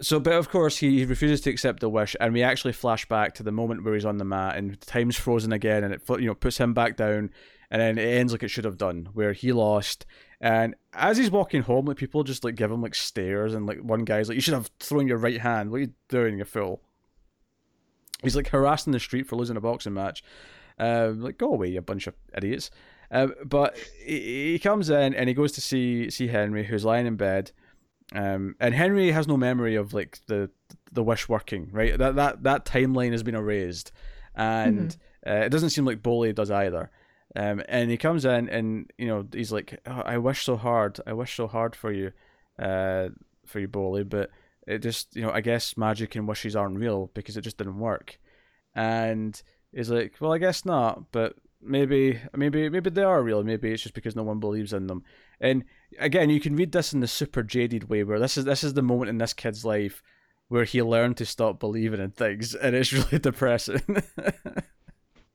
So, 0.00 0.20
but 0.20 0.34
of 0.34 0.48
course, 0.48 0.78
he, 0.78 1.00
he 1.00 1.04
refuses 1.04 1.40
to 1.42 1.50
accept 1.50 1.80
the 1.80 1.88
wish, 1.88 2.14
and 2.20 2.32
we 2.32 2.42
actually 2.42 2.72
flash 2.72 3.06
back 3.06 3.34
to 3.34 3.42
the 3.42 3.52
moment 3.52 3.84
where 3.84 3.94
he's 3.94 4.04
on 4.04 4.18
the 4.18 4.24
mat, 4.24 4.56
and 4.56 4.80
time's 4.80 5.16
frozen 5.16 5.52
again, 5.52 5.82
and 5.84 5.92
it 5.92 6.02
you 6.08 6.26
know 6.26 6.34
puts 6.34 6.58
him 6.58 6.74
back 6.74 6.96
down, 6.96 7.30
and 7.72 7.80
then 7.80 7.96
it 7.96 8.18
ends 8.18 8.32
like 8.32 8.42
it 8.42 8.48
should 8.48 8.66
have 8.66 8.76
done, 8.76 9.08
where 9.14 9.32
he 9.32 9.50
lost. 9.50 10.04
And 10.42 10.74
as 10.92 11.16
he's 11.16 11.30
walking 11.30 11.62
home, 11.62 11.86
like 11.86 11.96
people 11.96 12.22
just 12.22 12.44
like 12.44 12.54
give 12.54 12.70
him 12.70 12.82
like 12.82 12.94
stares, 12.94 13.54
and 13.54 13.64
like 13.64 13.78
one 13.78 14.04
guy's 14.04 14.28
like, 14.28 14.34
"You 14.34 14.42
should 14.42 14.52
have 14.52 14.70
thrown 14.78 15.08
your 15.08 15.16
right 15.16 15.40
hand. 15.40 15.70
What 15.70 15.78
are 15.78 15.84
you 15.84 15.92
doing, 16.08 16.36
you 16.36 16.44
fool?" 16.44 16.82
He's 18.22 18.36
like 18.36 18.48
harassing 18.48 18.92
the 18.92 19.00
street 19.00 19.26
for 19.26 19.36
losing 19.36 19.56
a 19.56 19.60
boxing 19.60 19.94
match. 19.94 20.22
Uh, 20.78 21.12
like, 21.16 21.38
go 21.38 21.54
away, 21.54 21.68
you 21.68 21.80
bunch 21.80 22.06
of 22.06 22.14
idiots. 22.36 22.70
Uh, 23.10 23.28
but 23.42 23.74
he, 24.04 24.52
he 24.52 24.58
comes 24.58 24.90
in 24.90 25.14
and 25.14 25.28
he 25.28 25.34
goes 25.34 25.52
to 25.52 25.62
see 25.62 26.10
see 26.10 26.26
Henry, 26.26 26.64
who's 26.64 26.84
lying 26.84 27.06
in 27.06 27.16
bed. 27.16 27.52
Um, 28.14 28.54
and 28.60 28.74
Henry 28.74 29.12
has 29.12 29.26
no 29.26 29.38
memory 29.38 29.76
of 29.76 29.94
like 29.94 30.18
the 30.26 30.50
the 30.92 31.02
wish 31.02 31.26
working, 31.26 31.70
right? 31.72 31.96
That 31.96 32.16
that 32.16 32.42
that 32.42 32.66
timeline 32.66 33.12
has 33.12 33.22
been 33.22 33.34
erased, 33.34 33.92
and 34.34 34.94
uh, 35.26 35.44
it 35.46 35.48
doesn't 35.48 35.70
seem 35.70 35.86
like 35.86 36.02
Bolie 36.02 36.34
does 36.34 36.50
either. 36.50 36.90
Um, 37.34 37.62
and 37.68 37.90
he 37.90 37.96
comes 37.96 38.24
in 38.24 38.48
and 38.48 38.90
you 38.98 39.06
know 39.06 39.26
he's 39.32 39.52
like, 39.52 39.80
oh, 39.86 40.02
"I 40.04 40.18
wish 40.18 40.44
so 40.44 40.56
hard, 40.56 41.00
I 41.06 41.14
wish 41.14 41.34
so 41.34 41.46
hard 41.46 41.74
for 41.74 41.90
you, 41.90 42.12
uh, 42.58 43.08
for 43.46 43.60
you, 43.60 43.68
Bolie, 43.68 44.08
but 44.08 44.30
it 44.66 44.78
just 44.78 45.16
you 45.16 45.22
know 45.22 45.30
I 45.30 45.40
guess 45.40 45.76
magic 45.76 46.14
and 46.14 46.28
wishes 46.28 46.54
aren't 46.54 46.78
real 46.78 47.10
because 47.14 47.36
it 47.36 47.42
just 47.42 47.56
didn't 47.56 47.78
work." 47.78 48.18
And 48.74 49.40
he's 49.74 49.90
like, 49.90 50.14
"Well, 50.20 50.32
I 50.32 50.38
guess 50.38 50.66
not, 50.66 51.10
but 51.10 51.36
maybe 51.62 52.20
maybe 52.36 52.68
maybe 52.68 52.90
they 52.90 53.02
are 53.02 53.22
real. 53.22 53.42
Maybe 53.42 53.72
it's 53.72 53.82
just 53.82 53.94
because 53.94 54.16
no 54.16 54.22
one 54.24 54.40
believes 54.40 54.74
in 54.74 54.86
them." 54.86 55.02
And 55.40 55.64
again, 55.98 56.28
you 56.28 56.40
can 56.40 56.54
read 56.56 56.72
this 56.72 56.92
in 56.92 57.00
the 57.00 57.08
super 57.08 57.42
jaded 57.42 57.88
way, 57.88 58.04
where 58.04 58.18
this 58.20 58.36
is 58.36 58.44
this 58.44 58.62
is 58.62 58.74
the 58.74 58.82
moment 58.82 59.08
in 59.08 59.18
this 59.18 59.32
kid's 59.32 59.64
life 59.64 60.02
where 60.48 60.64
he 60.64 60.82
learned 60.82 61.16
to 61.16 61.24
stop 61.24 61.58
believing 61.58 62.00
in 62.00 62.10
things, 62.10 62.54
and 62.54 62.76
it's 62.76 62.92
really 62.92 63.18
depressing. 63.18 63.80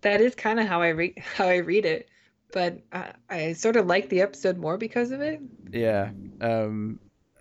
that 0.01 0.21
is 0.21 0.35
kind 0.35 0.59
of 0.59 0.67
how 0.67 0.81
I 0.81 0.89
read 0.89 1.13
how 1.35 1.47
I 1.47 1.57
read 1.57 1.85
it, 1.85 2.09
but 2.51 2.79
I, 2.91 3.13
I 3.29 3.53
sort 3.53 3.75
of 3.75 3.87
like 3.87 4.09
the 4.09 4.21
episode 4.21 4.57
more 4.57 4.77
because 4.77 5.11
of 5.11 5.21
it. 5.21 5.41
yeah. 5.71 6.11
Um, 6.41 6.99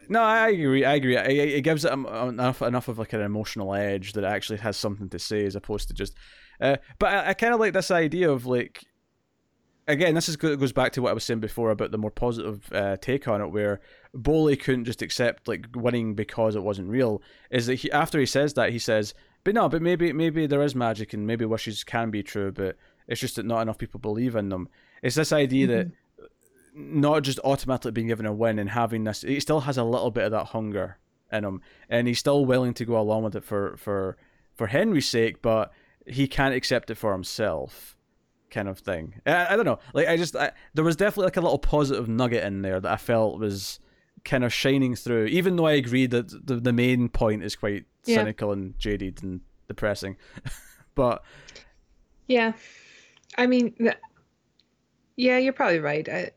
no, 0.08 0.22
I 0.22 0.50
agree. 0.50 0.84
I 0.84 0.94
agree. 0.94 1.16
It, 1.16 1.62
gives 1.62 1.84
it 1.84 1.90
um, 1.92 2.06
enough 2.06 2.62
enough 2.62 2.88
of 2.88 2.98
like 2.98 3.12
an 3.12 3.22
emotional 3.22 3.74
edge 3.74 4.12
that 4.12 4.24
it 4.24 4.28
actually 4.28 4.58
has 4.58 4.76
something 4.76 5.08
to 5.08 5.18
say, 5.18 5.44
as 5.44 5.56
opposed 5.56 5.88
to 5.88 5.94
just. 5.94 6.14
Uh, 6.60 6.76
but 6.98 7.12
I, 7.12 7.30
I 7.30 7.34
kind 7.34 7.52
of 7.52 7.60
like 7.60 7.72
this 7.72 7.90
idea 7.90 8.30
of 8.30 8.46
like 8.46 8.84
again, 9.88 10.14
this 10.14 10.28
is 10.28 10.36
goes 10.36 10.72
back 10.72 10.92
to 10.92 11.02
what 11.02 11.10
I 11.10 11.14
was 11.14 11.24
saying 11.24 11.40
before 11.40 11.70
about 11.70 11.90
the 11.90 11.98
more 11.98 12.10
positive 12.10 12.68
uh, 12.72 12.96
take 12.96 13.28
on 13.28 13.40
it, 13.40 13.48
where 13.48 13.80
Bolie 14.14 14.60
couldn't 14.60 14.84
just 14.84 15.02
accept 15.02 15.48
like 15.48 15.66
winning 15.74 16.14
because 16.14 16.56
it 16.56 16.62
wasn't 16.62 16.88
real. 16.88 17.22
Is 17.50 17.66
that 17.66 17.76
he 17.76 17.90
after 17.92 18.18
he 18.18 18.26
says 18.26 18.54
that 18.54 18.72
he 18.72 18.78
says, 18.78 19.14
"But 19.46 19.54
no, 19.54 19.68
but 19.68 19.80
maybe 19.80 20.12
maybe 20.12 20.48
there 20.48 20.60
is 20.60 20.74
magic 20.74 21.14
and 21.14 21.24
maybe 21.24 21.44
wishes 21.44 21.84
can 21.84 22.10
be 22.10 22.24
true, 22.24 22.50
but 22.50 22.76
it's 23.06 23.20
just 23.20 23.36
that 23.36 23.46
not 23.46 23.60
enough 23.60 23.78
people 23.78 24.00
believe 24.00 24.34
in 24.34 24.48
them." 24.48 24.68
It's 25.02 25.14
this 25.14 25.30
idea 25.32 25.68
that 25.68 25.86
mm-hmm. 25.86 27.00
not 27.00 27.22
just 27.22 27.38
automatically 27.44 27.92
being 27.92 28.08
given 28.08 28.26
a 28.26 28.32
win 28.32 28.58
and 28.58 28.70
having 28.70 29.04
this, 29.04 29.22
he 29.22 29.38
still 29.38 29.60
has 29.60 29.78
a 29.78 29.84
little 29.84 30.10
bit 30.10 30.24
of 30.24 30.32
that 30.32 30.46
hunger 30.46 30.98
in 31.30 31.44
him, 31.44 31.62
and 31.88 32.08
he's 32.08 32.18
still 32.18 32.44
willing 32.44 32.74
to 32.74 32.84
go 32.84 32.98
along 32.98 33.22
with 33.22 33.36
it 33.36 33.44
for 33.44 33.76
for 33.76 34.16
for 34.52 34.66
Henry's 34.66 35.08
sake, 35.08 35.42
but 35.42 35.72
he 36.08 36.26
can't 36.26 36.52
accept 36.52 36.90
it 36.90 36.96
for 36.96 37.12
himself 37.12 37.96
kind 38.50 38.68
of 38.68 38.80
thing. 38.80 39.20
I, 39.24 39.52
I 39.52 39.56
don't 39.56 39.64
know. 39.64 39.78
Like 39.94 40.08
I 40.08 40.16
just 40.16 40.34
I, 40.34 40.50
there 40.74 40.84
was 40.84 40.96
definitely 40.96 41.26
like 41.26 41.36
a 41.36 41.40
little 41.40 41.58
positive 41.58 42.08
nugget 42.08 42.42
in 42.42 42.62
there 42.62 42.80
that 42.80 42.90
I 42.90 42.96
felt 42.96 43.38
was 43.38 43.78
kind 44.26 44.44
of 44.44 44.52
shining 44.52 44.96
through. 44.96 45.26
Even 45.28 45.56
though 45.56 45.66
I 45.66 45.74
agree 45.74 46.06
that 46.08 46.28
the 46.46 46.56
the 46.56 46.74
main 46.74 47.08
point 47.10 47.44
is 47.44 47.56
quite 47.56 47.86
Yeah. 48.06 48.26
cynical 48.26 48.52
and 48.52 48.78
jaded 48.78 49.22
and 49.24 49.42
depressing, 49.68 50.18
but 50.96 51.24
Yeah, 52.28 52.52
I 53.38 53.46
mean, 53.46 53.72
th- 53.74 53.98
yeah, 55.16 55.38
you're 55.38 55.52
probably 55.52 55.78
right. 55.80 56.08
I 56.08 56.30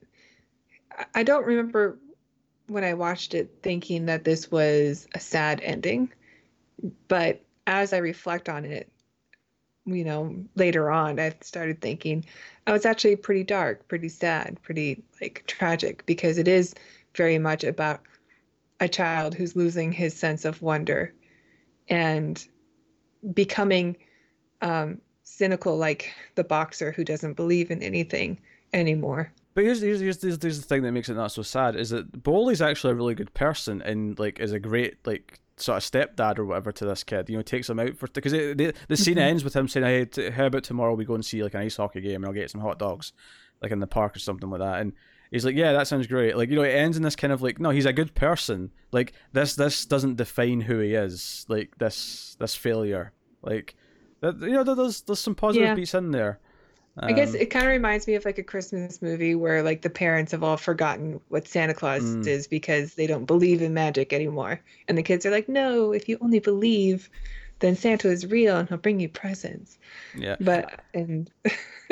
I 1.16 1.24
don't 1.24 1.46
remember 1.46 1.98
when 2.68 2.84
I 2.84 2.94
watched 2.96 3.34
it 3.36 3.60
thinking 3.64 4.06
that 4.08 4.24
this 4.24 4.52
was 4.52 5.08
a 5.16 5.20
sad 5.20 5.62
ending, 5.62 6.12
but 7.08 7.42
as 7.68 7.94
I 7.94 7.98
reflect 7.98 8.50
on 8.50 8.66
it, 8.66 8.92
you 9.86 10.04
know, 10.06 10.36
later 10.56 10.92
on, 10.92 11.20
I 11.20 11.36
started 11.42 11.82
thinking, 11.82 12.26
oh, 12.68 12.76
it's 12.76 12.86
actually 12.86 13.18
pretty 13.18 13.44
dark, 13.44 13.88
pretty 13.90 14.10
sad, 14.10 14.60
pretty 14.64 15.04
like 15.22 15.44
tragic 15.48 16.06
because 16.06 16.38
it 16.38 16.48
is 16.48 16.76
very 17.16 17.38
much 17.40 17.64
about 17.64 18.02
a 18.80 18.88
child 18.88 19.34
who's 19.36 19.56
losing 19.56 19.92
his 19.92 20.14
sense 20.16 20.46
of 20.46 20.62
wonder 20.62 21.14
and 21.90 22.48
becoming 23.34 23.98
um, 24.62 25.00
cynical 25.24 25.78
like 25.78 26.14
the 26.36 26.44
boxer 26.44 26.92
who 26.92 27.04
doesn't 27.04 27.34
believe 27.34 27.72
in 27.72 27.82
anything 27.84 28.40
anymore. 28.74 29.32
But 29.56 29.64
here's, 29.66 29.82
here's 29.82 30.00
here's 30.00 30.22
here's 30.22 30.62
the 30.62 30.66
thing 30.68 30.84
that 30.84 30.92
makes 30.92 31.10
it 31.10 31.16
not 31.16 31.32
so 31.32 31.42
sad 31.42 31.76
is 31.76 31.90
that 31.90 32.24
Bolie's 32.24 32.62
actually 32.62 32.92
a 32.92 32.96
really 32.96 33.16
good 33.16 33.34
person 33.34 33.82
and 33.82 34.18
like 34.18 34.40
is 34.40 34.54
a 34.54 34.60
great 34.60 35.06
like 35.06 35.40
sort 35.58 35.78
of 35.78 35.84
stepdad 35.84 36.38
or 36.38 36.46
whatever 36.46 36.72
to 36.72 36.86
this 36.86 37.04
kid. 37.04 37.30
You 37.30 37.36
know, 37.38 37.42
takes 37.42 37.70
him 37.70 37.80
out 37.80 37.98
for 37.98 38.08
because 38.08 38.32
the 38.32 38.74
the 38.88 38.96
scene 38.98 39.18
Mhm. 39.18 39.22
ends 39.22 39.44
with 39.44 39.56
him 39.56 39.68
saying, 39.68 39.86
"Hey, 39.86 40.06
t- 40.06 40.30
how 40.30 40.46
about 40.46 40.64
tomorrow 40.64 40.94
we 40.94 41.04
go 41.04 41.16
and 41.16 41.26
see 41.26 41.44
like 41.44 41.56
an 41.56 41.62
ice 41.62 41.76
hockey 41.76 42.00
game 42.00 42.18
and 42.18 42.28
I'll 42.28 42.34
get 42.34 42.52
some 42.52 42.62
hot 42.62 42.80
dogs, 42.80 43.12
like 43.62 43.72
in 43.72 43.80
the 43.80 43.88
park 43.88 44.16
or 44.16 44.20
something 44.20 44.50
like 44.50 44.62
that." 44.62 44.80
And 44.80 44.94
he's 45.32 45.46
like, 45.46 45.56
"Yeah, 45.56 45.74
that 45.74 45.88
sounds 45.88 46.08
great." 46.08 46.36
Like 46.38 46.50
you 46.50 46.56
know, 46.56 46.64
it 46.64 46.70
ends 46.76 46.98
in 46.98 47.04
this 47.04 47.16
kind 47.16 47.34
of 47.34 47.42
like, 47.42 47.60
no, 47.60 47.70
he's 47.70 47.86
a 47.86 47.94
good 47.94 48.14
person. 48.16 48.72
Like 48.92 49.14
this 49.34 49.56
this 49.56 49.86
doesn't 49.86 50.16
define 50.18 50.62
who 50.62 50.80
he 50.80 50.94
is. 50.94 51.46
Like 51.50 51.78
this 51.78 52.36
this 52.40 52.56
failure. 52.56 53.12
Like 53.42 53.76
that 54.22 54.40
you 54.42 54.52
know, 54.52 54.64
there's 54.64 55.02
there's 55.02 55.20
some 55.20 55.36
positive 55.36 55.68
Yeah. 55.70 55.76
beats 55.76 55.94
in 55.94 56.12
there. 56.12 56.40
I 57.02 57.14
guess 57.14 57.30
Um, 57.30 57.36
it 57.38 57.46
kind 57.46 57.66
of 57.66 57.72
reminds 57.72 58.08
me 58.08 58.16
of 58.16 58.26
like 58.26 58.40
a 58.40 58.44
Christmas 58.44 59.02
movie 59.02 59.34
where 59.34 59.64
like 59.64 59.84
the 59.84 59.90
parents 59.90 60.34
have 60.34 60.44
all 60.44 60.58
forgotten 60.58 61.22
what 61.30 61.48
Santa 61.48 61.74
Claus 61.74 62.02
Mm. 62.04 62.28
is 62.28 62.46
because 62.48 62.96
they 62.96 63.08
don't 63.08 63.24
believe 63.26 63.62
in 63.62 63.74
magic 63.74 64.12
anymore. 64.12 64.60
And 64.90 64.98
the 64.98 65.04
kids 65.04 65.26
are 65.26 65.32
like, 65.32 65.48
no, 65.48 65.94
if 65.94 66.10
you 66.10 66.18
only 66.20 66.40
believe, 66.40 67.10
then 67.60 67.76
Santa 67.76 68.10
is 68.10 68.26
real 68.28 68.58
and 68.58 68.68
he'll 68.70 68.78
bring 68.78 69.00
you 69.00 69.10
presents. 69.10 69.78
yeah. 70.16 70.36
But, 70.40 70.80
and 70.94 71.30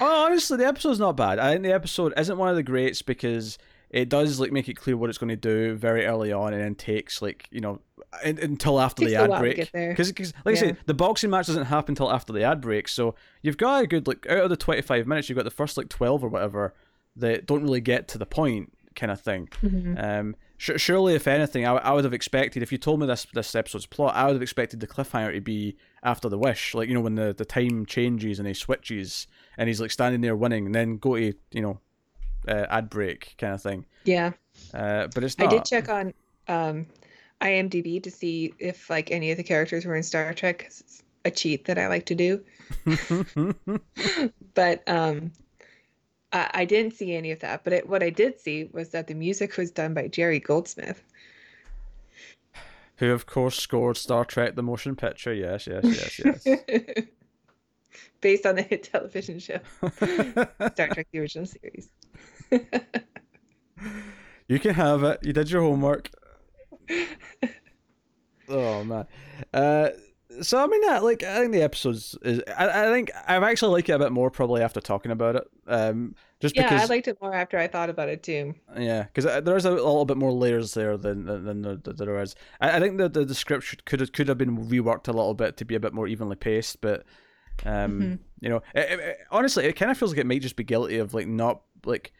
Oh, 0.00 0.26
honestly, 0.26 0.56
the 0.58 0.66
episode's 0.66 0.98
not 0.98 1.16
bad. 1.16 1.38
I 1.38 1.52
think 1.52 1.62
the 1.62 1.72
episode 1.72 2.12
isn't 2.16 2.36
one 2.38 2.48
of 2.48 2.56
the 2.56 2.62
greats 2.62 3.02
because 3.02 3.58
it 3.90 4.08
does 4.08 4.40
like 4.40 4.50
make 4.52 4.68
it 4.68 4.74
clear 4.74 4.96
what 4.96 5.08
it's 5.10 5.18
going 5.18 5.28
to 5.28 5.36
do 5.36 5.76
very 5.76 6.06
early 6.06 6.32
on, 6.32 6.52
and 6.52 6.60
then 6.62 6.74
takes 6.74 7.22
like 7.22 7.46
you 7.52 7.60
know 7.60 7.80
in, 8.24 8.38
until 8.40 8.80
after 8.80 9.04
the 9.04 9.14
ad 9.14 9.30
break. 9.38 9.70
Because, 9.72 10.12
like 10.44 10.46
I 10.46 10.50
Yeah. 10.50 10.72
say, 10.72 10.76
the 10.86 10.94
boxing 10.94 11.30
match 11.30 11.46
doesn't 11.46 11.66
happen 11.66 11.92
until 11.92 12.10
after 12.12 12.32
the 12.32 12.42
ad 12.42 12.60
break, 12.60 12.88
so 12.88 13.14
you've 13.42 13.56
got 13.56 13.84
a 13.84 13.86
good 13.86 14.08
like 14.08 14.26
out 14.28 14.38
of 14.38 14.50
the 14.50 14.56
twenty 14.56 14.82
five 14.82 15.06
minutes, 15.06 15.28
you've 15.28 15.36
got 15.36 15.44
the 15.44 15.50
first 15.50 15.76
like 15.76 15.88
twelve 15.88 16.24
or 16.24 16.28
whatever 16.28 16.74
that 17.14 17.46
don't 17.46 17.62
really 17.62 17.80
get 17.80 18.08
to 18.08 18.18
the 18.18 18.26
point, 18.26 18.72
kind 18.96 19.12
of 19.12 19.20
thing. 19.20 19.48
Mhm. 19.62 20.02
Um, 20.02 20.36
surely, 20.58 21.14
if 21.14 21.26
anything, 21.26 21.66
I, 21.66 21.74
I 21.76 21.92
would 21.92 22.04
have 22.04 22.14
expected 22.14 22.62
if 22.62 22.72
you 22.72 22.78
told 22.78 23.00
me 23.00 23.06
this 23.06 23.26
this 23.32 23.54
episode's 23.54 23.86
plot, 23.86 24.14
I 24.14 24.26
would 24.26 24.34
have 24.34 24.42
expected 24.42 24.80
the 24.80 24.86
cliffhanger 24.86 25.34
to 25.34 25.40
be 25.40 25.76
after 26.02 26.28
the 26.28 26.38
wish, 26.38 26.74
like 26.74 26.88
you 26.88 26.94
know 26.94 27.00
when 27.00 27.14
the, 27.14 27.34
the 27.36 27.44
time 27.44 27.86
changes 27.86 28.38
and 28.38 28.46
he 28.48 28.54
switches 28.54 29.26
and 29.58 29.68
he's 29.68 29.80
like 29.80 29.90
standing 29.90 30.20
there 30.20 30.36
winning, 30.36 30.66
and 30.66 30.74
then 30.74 30.98
go 30.98 31.16
to 31.16 31.32
you 31.52 31.62
know 31.62 31.80
uh, 32.48 32.66
ad 32.70 32.88
break 32.90 33.34
kind 33.38 33.54
of 33.54 33.62
thing. 33.62 33.86
yeah, 34.04 34.32
Uh, 34.72 35.08
but 35.14 35.24
it's 35.24 35.38
not. 35.38 35.48
I 35.48 35.56
did 35.56 35.64
check 35.64 35.88
on 35.88 36.14
um, 36.48 36.86
IMDb 37.40 38.02
to 38.02 38.10
see 38.10 38.54
if 38.58 38.88
like 38.88 39.10
any 39.10 39.30
of 39.30 39.36
the 39.36 39.44
characters 39.44 39.84
were 39.84 39.96
in 39.96 40.02
Star 40.02 40.32
Trek 40.32 40.60
'cause 40.64 40.80
it's 40.80 41.02
a 41.24 41.30
cheat 41.30 41.64
that 41.66 41.78
I 41.78 41.88
like 41.88 42.06
to 42.06 42.14
do. 42.14 42.42
but 44.54 44.82
um 44.88 45.32
I, 46.32 46.50
I 46.54 46.64
didn't 46.64 46.94
see 46.94 47.14
any 47.14 47.30
of 47.30 47.40
that 47.40 47.64
but 47.64 47.72
it, 47.72 47.88
what 47.88 48.02
i 48.02 48.10
did 48.10 48.40
see 48.40 48.68
was 48.72 48.90
that 48.90 49.06
the 49.06 49.14
music 49.14 49.56
was 49.56 49.70
done 49.70 49.94
by 49.94 50.08
jerry 50.08 50.40
goldsmith 50.40 51.02
Who 52.96 53.12
of 53.12 53.26
course 53.26 53.58
scored 53.58 53.98
Star 53.98 54.24
Trek: 54.24 54.54
The 54.54 54.62
Motion 54.62 54.96
Picture? 54.96 55.34
Yes, 55.34 55.66
yes, 55.66 55.84
yes, 55.84 56.46
yes. 56.46 57.04
based 58.22 58.46
on 58.46 58.54
the 58.54 58.62
hit 58.62 58.84
television 58.84 59.38
show 59.38 59.58
star 60.72 60.88
trek 60.88 61.06
the 61.12 61.18
original 61.18 61.44
series 61.44 61.90
you 64.48 64.58
can 64.58 64.74
have 64.74 65.02
it. 65.02 65.20
You 65.22 65.32
did 65.32 65.50
your 65.50 65.62
homework. 65.62 66.10
Oh 68.48 68.84
man. 68.84 69.06
Uh, 69.52 69.88
so 70.42 70.58
I 70.62 70.66
mean, 70.66 70.82
yeah, 70.82 70.98
like 71.00 71.22
I 71.22 71.40
think 71.40 71.52
the 71.52 71.62
episodes 71.62 72.16
is. 72.22 72.42
I, 72.56 72.88
I 72.88 72.92
think 72.92 73.10
I've 73.26 73.42
actually 73.42 73.72
liked 73.72 73.88
it 73.88 73.92
a 73.92 73.98
bit 73.98 74.12
more 74.12 74.30
probably 74.30 74.62
after 74.62 74.80
talking 74.80 75.10
about 75.12 75.36
it. 75.36 75.44
Um, 75.66 76.14
just 76.40 76.54
yeah, 76.56 76.64
because 76.68 76.90
I 76.90 76.94
liked 76.94 77.08
it 77.08 77.18
more 77.20 77.34
after 77.34 77.58
I 77.58 77.66
thought 77.68 77.88
about 77.90 78.08
it 78.08 78.22
too. 78.22 78.54
yeah, 78.78 79.04
because 79.04 79.24
there's 79.44 79.64
a 79.64 79.70
little 79.70 80.04
bit 80.04 80.16
more 80.16 80.32
layers 80.32 80.74
there 80.74 80.96
than 80.96 81.24
than, 81.26 81.62
than 81.62 81.82
there, 81.96 82.20
is. 82.20 82.34
I, 82.60 82.76
I 82.76 82.80
think 82.80 82.98
that 82.98 83.14
the, 83.14 83.24
the 83.24 83.34
script 83.34 83.84
could 83.86 84.00
have, 84.00 84.12
could 84.12 84.28
have 84.28 84.38
been 84.38 84.56
reworked 84.66 85.08
a 85.08 85.12
little 85.12 85.34
bit 85.34 85.56
to 85.58 85.64
be 85.64 85.74
a 85.74 85.80
bit 85.80 85.94
more 85.94 86.06
evenly 86.06 86.36
paced, 86.36 86.80
but 86.80 87.04
um, 87.64 88.00
Mhm. 88.00 88.18
you 88.40 88.48
know, 88.50 88.62
it- 88.74 89.00
it- 89.00 89.18
honestly, 89.30 89.64
it 89.64 89.72
kind 89.74 89.90
of 89.90 89.96
feels 89.98 90.12
like 90.12 90.20
it 90.20 90.26
might 90.26 90.42
just 90.42 90.56
be 90.56 90.64
guilty 90.64 90.98
of 90.98 91.14
like 91.14 91.26
not 91.26 91.62
like 91.84 92.12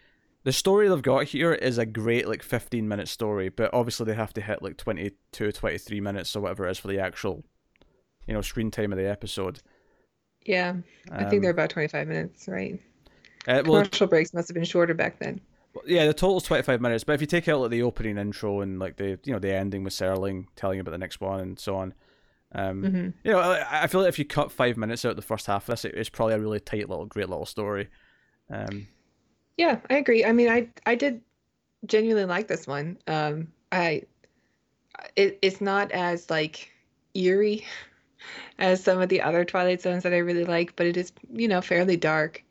the 0.44 0.52
story 0.52 0.88
they've 0.88 1.02
got 1.02 1.25
here 1.25 1.52
is 1.52 1.76
a 1.76 1.85
great 1.85 2.26
like 2.28 2.42
15 2.42 2.87
minute 2.88 3.08
story, 3.08 3.49
but 3.49 3.68
obviously 3.75 4.06
they 4.06 4.14
have 4.14 4.32
to 4.35 4.40
hit 4.40 4.62
like 4.62 4.76
22, 4.76 5.52
23 5.52 6.00
minutes 6.00 6.35
or 6.37 6.40
whatever 6.40 6.66
it 6.66 6.70
is 6.70 6.78
for 6.78 6.87
the 6.88 7.00
actual, 7.00 7.44
you 8.26 8.35
know, 8.35 8.42
screen 8.42 8.71
time 8.71 8.92
of 8.92 8.99
the 8.99 9.09
episode. 9.09 9.61
Yeah, 10.47 10.76
I 11.18 11.25
think 11.25 11.42
Um, 11.42 11.42
they're 11.42 11.50
about 11.50 11.71
25 11.71 12.09
minutes, 12.09 12.49
right? 12.49 12.80
uh, 13.47 13.62
well, 13.64 13.90
Commercial 13.90 14.06
breaks 14.09 14.35
must 14.35 14.49
have 14.49 14.54
been 14.56 14.64
shorter 14.64 14.95
back 14.95 15.18
then. 15.21 15.40
yeah, 15.87 16.06
the 16.06 16.14
total's 16.14 16.45
25 16.45 16.80
minutes, 16.80 17.04
but 17.04 17.12
if 17.14 17.21
you 17.21 17.26
take 17.26 17.49
out 17.49 17.61
like 17.61 17.71
the 17.71 17.83
opening 17.83 18.16
intro 18.18 18.61
and 18.61 18.78
like 18.78 18.97
the 18.97 19.18
you 19.25 19.33
know 19.33 19.38
the 19.38 19.54
ending 19.54 19.85
with 19.85 19.92
Serling 19.92 20.47
telling 20.56 20.76
you 20.76 20.80
about 20.80 20.92
the 20.92 20.99
next 20.99 21.21
one 21.21 21.40
and 21.40 21.59
so 21.59 21.76
on. 21.76 21.95
Um, 22.54 22.90
hmm 22.90 23.12
You 23.25 23.33
know, 23.33 23.40
I, 23.40 23.85
I 23.85 23.87
feel 23.88 24.02
like 24.02 24.11
if 24.11 24.18
you 24.18 24.25
cut 24.26 24.52
five 24.52 24.76
minutes 24.76 25.04
out 25.04 25.11
of 25.12 25.16
the 25.16 25.23
first 25.23 25.47
half 25.47 25.64
of 25.64 25.75
this, 25.75 25.85
it, 25.87 25.95
it's 25.97 26.11
probably 26.11 26.35
a 26.35 26.40
really 26.40 26.61
tight 26.61 26.88
little, 26.88 27.06
great 27.06 27.28
little 27.28 27.47
story. 27.47 27.88
Um, 28.50 28.88
Yeah, 29.56 29.80
I 29.90 29.95
agree. 29.97 30.25
I 30.25 30.33
mean, 30.33 30.49
I 30.49 30.68
I 30.85 30.95
did 30.95 31.23
genuinely 31.87 32.26
like 32.26 32.49
this 32.49 32.66
one. 32.66 32.99
Um, 33.09 33.52
I 33.73 34.04
it, 35.16 35.38
it's 35.42 35.61
not 35.61 35.90
as 35.92 36.30
like 36.30 36.71
eerie 37.14 37.64
as 38.58 38.82
some 38.82 39.00
of 39.00 39.08
the 39.08 39.23
other 39.23 39.44
Twilight 39.44 39.80
Zones 39.80 40.02
that 40.02 40.12
I 40.12 40.18
really 40.18 40.44
like, 40.44 40.76
but 40.76 40.87
it 40.87 40.96
is, 40.96 41.12
you 41.32 41.49
know, 41.49 41.61
fairly 41.61 41.96
dark. 41.96 42.42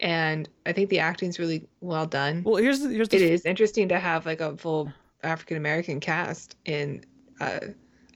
And 0.00 0.48
I 0.66 0.72
think 0.72 0.90
the 0.90 0.98
acting's 0.98 1.38
really 1.38 1.66
well 1.80 2.06
done. 2.06 2.42
well, 2.44 2.56
here's 2.56 2.80
the, 2.80 2.88
here's 2.88 3.08
the 3.08 3.16
It 3.16 3.22
is 3.22 3.44
interesting 3.44 3.88
to 3.88 3.98
have 3.98 4.26
like 4.26 4.40
a 4.40 4.56
full 4.56 4.92
African 5.22 5.56
American 5.56 6.00
cast 6.00 6.56
in 6.64 7.04
uh, 7.40 7.60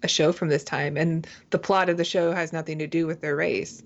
a 0.03 0.09
show 0.09 0.33
from 0.33 0.49
this 0.49 0.65
time, 0.65 0.97
and 0.97 1.27
the 1.51 1.59
plot 1.59 1.89
of 1.89 1.97
the 1.97 2.05
show 2.05 2.33
has 2.33 2.53
nothing 2.53 2.79
to 2.81 2.87
do 2.87 3.07
with 3.07 3.21
their 3.21 3.37
race. 3.37 3.83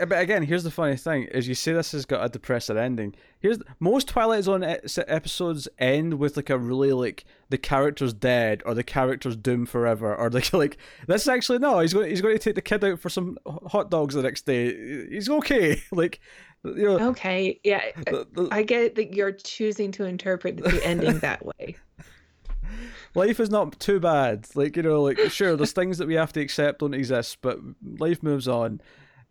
Uh, 0.00 0.06
But 0.06 0.20
again, 0.20 0.42
here's 0.42 0.64
the 0.64 0.70
funny 0.70 0.96
thing: 0.96 1.24
is 1.24 1.46
you 1.48 1.54
say 1.54 1.72
this 1.72 1.92
has 1.92 2.04
got 2.06 2.24
a 2.24 2.28
depressing 2.28 2.76
ending. 2.78 3.14
Here's 3.40 3.58
most 3.80 4.08
Twilight 4.08 4.44
Zone 4.44 4.62
episodes 4.64 5.68
end 5.78 6.14
with 6.14 6.36
like 6.36 6.50
a 6.50 6.58
really 6.58 6.92
like 6.92 7.24
the 7.50 7.58
character's 7.58 8.12
dead 8.14 8.62
or 8.64 8.74
the 8.74 8.82
character's 8.82 9.36
doomed 9.36 9.68
forever 9.68 10.14
or 10.14 10.30
like 10.30 10.52
like 10.54 10.76
this 11.06 11.22
is 11.22 11.28
actually 11.28 11.58
no, 11.58 11.80
he's 11.80 11.92
going 11.94 12.08
he's 12.10 12.22
going 12.22 12.34
to 12.34 12.38
take 12.42 12.54
the 12.54 12.62
kid 12.62 12.84
out 12.84 12.98
for 13.00 13.08
some 13.08 13.38
hot 13.66 13.90
dogs 13.90 14.14
the 14.14 14.22
next 14.22 14.46
day. 14.46 15.06
He's 15.08 15.28
okay. 15.28 15.82
Like 15.92 16.20
you 16.64 16.84
know, 16.84 17.08
Okay, 17.10 17.60
yeah, 17.62 17.82
the- 18.06 18.26
the- 18.32 18.48
I 18.50 18.62
get 18.62 18.94
that 18.94 19.12
you're 19.14 19.32
choosing 19.32 19.92
to 19.92 20.04
interpret 20.04 20.56
the 20.56 20.80
ending 20.86 21.18
that 21.18 21.44
way. 21.44 21.76
life 23.14 23.38
is 23.38 23.50
not 23.50 23.78
too 23.78 24.00
bad. 24.00 24.46
Like 24.54 24.76
you 24.76 24.82
know, 24.82 25.02
like 25.02 25.18
sure, 25.30 25.56
there's 25.56 25.72
things 25.72 25.98
that 25.98 26.08
we 26.08 26.14
have 26.14 26.32
to 26.32 26.40
accept 26.40 26.78
don't 26.80 26.94
exist, 26.94 27.38
but 27.42 27.58
life 27.98 28.22
moves 28.22 28.48
on. 28.48 28.80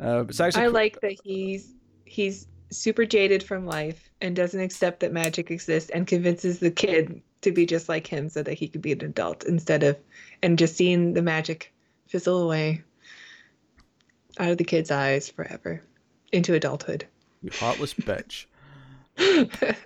Uh, 0.03 0.25
it's 0.27 0.39
actually 0.39 0.63
I 0.63 0.67
like 0.67 0.99
that 1.01 1.17
he's 1.23 1.73
he's 2.05 2.47
super 2.71 3.05
jaded 3.05 3.43
from 3.43 3.65
life 3.65 4.09
and 4.19 4.35
doesn't 4.35 4.59
accept 4.59 4.99
that 4.99 5.13
magic 5.13 5.49
exists 5.51 5.89
and 5.91 6.05
convinces 6.05 6.59
the 6.59 6.71
kid 6.71 7.21
to 7.41 7.51
be 7.51 7.65
just 7.65 7.87
like 7.87 8.07
him 8.07 8.29
so 8.29 8.43
that 8.43 8.53
he 8.53 8.67
could 8.67 8.81
be 8.81 8.91
an 8.91 9.03
adult 9.03 9.45
instead 9.45 9.83
of 9.83 9.97
and 10.41 10.57
just 10.57 10.75
seeing 10.75 11.13
the 11.13 11.21
magic 11.21 11.73
fizzle 12.07 12.43
away 12.43 12.83
out 14.39 14.49
of 14.49 14.57
the 14.57 14.63
kid's 14.63 14.91
eyes 14.91 15.29
forever 15.29 15.81
into 16.31 16.53
adulthood. 16.53 17.05
you 17.41 17.51
heartless 17.53 17.93
bitch. 17.93 18.45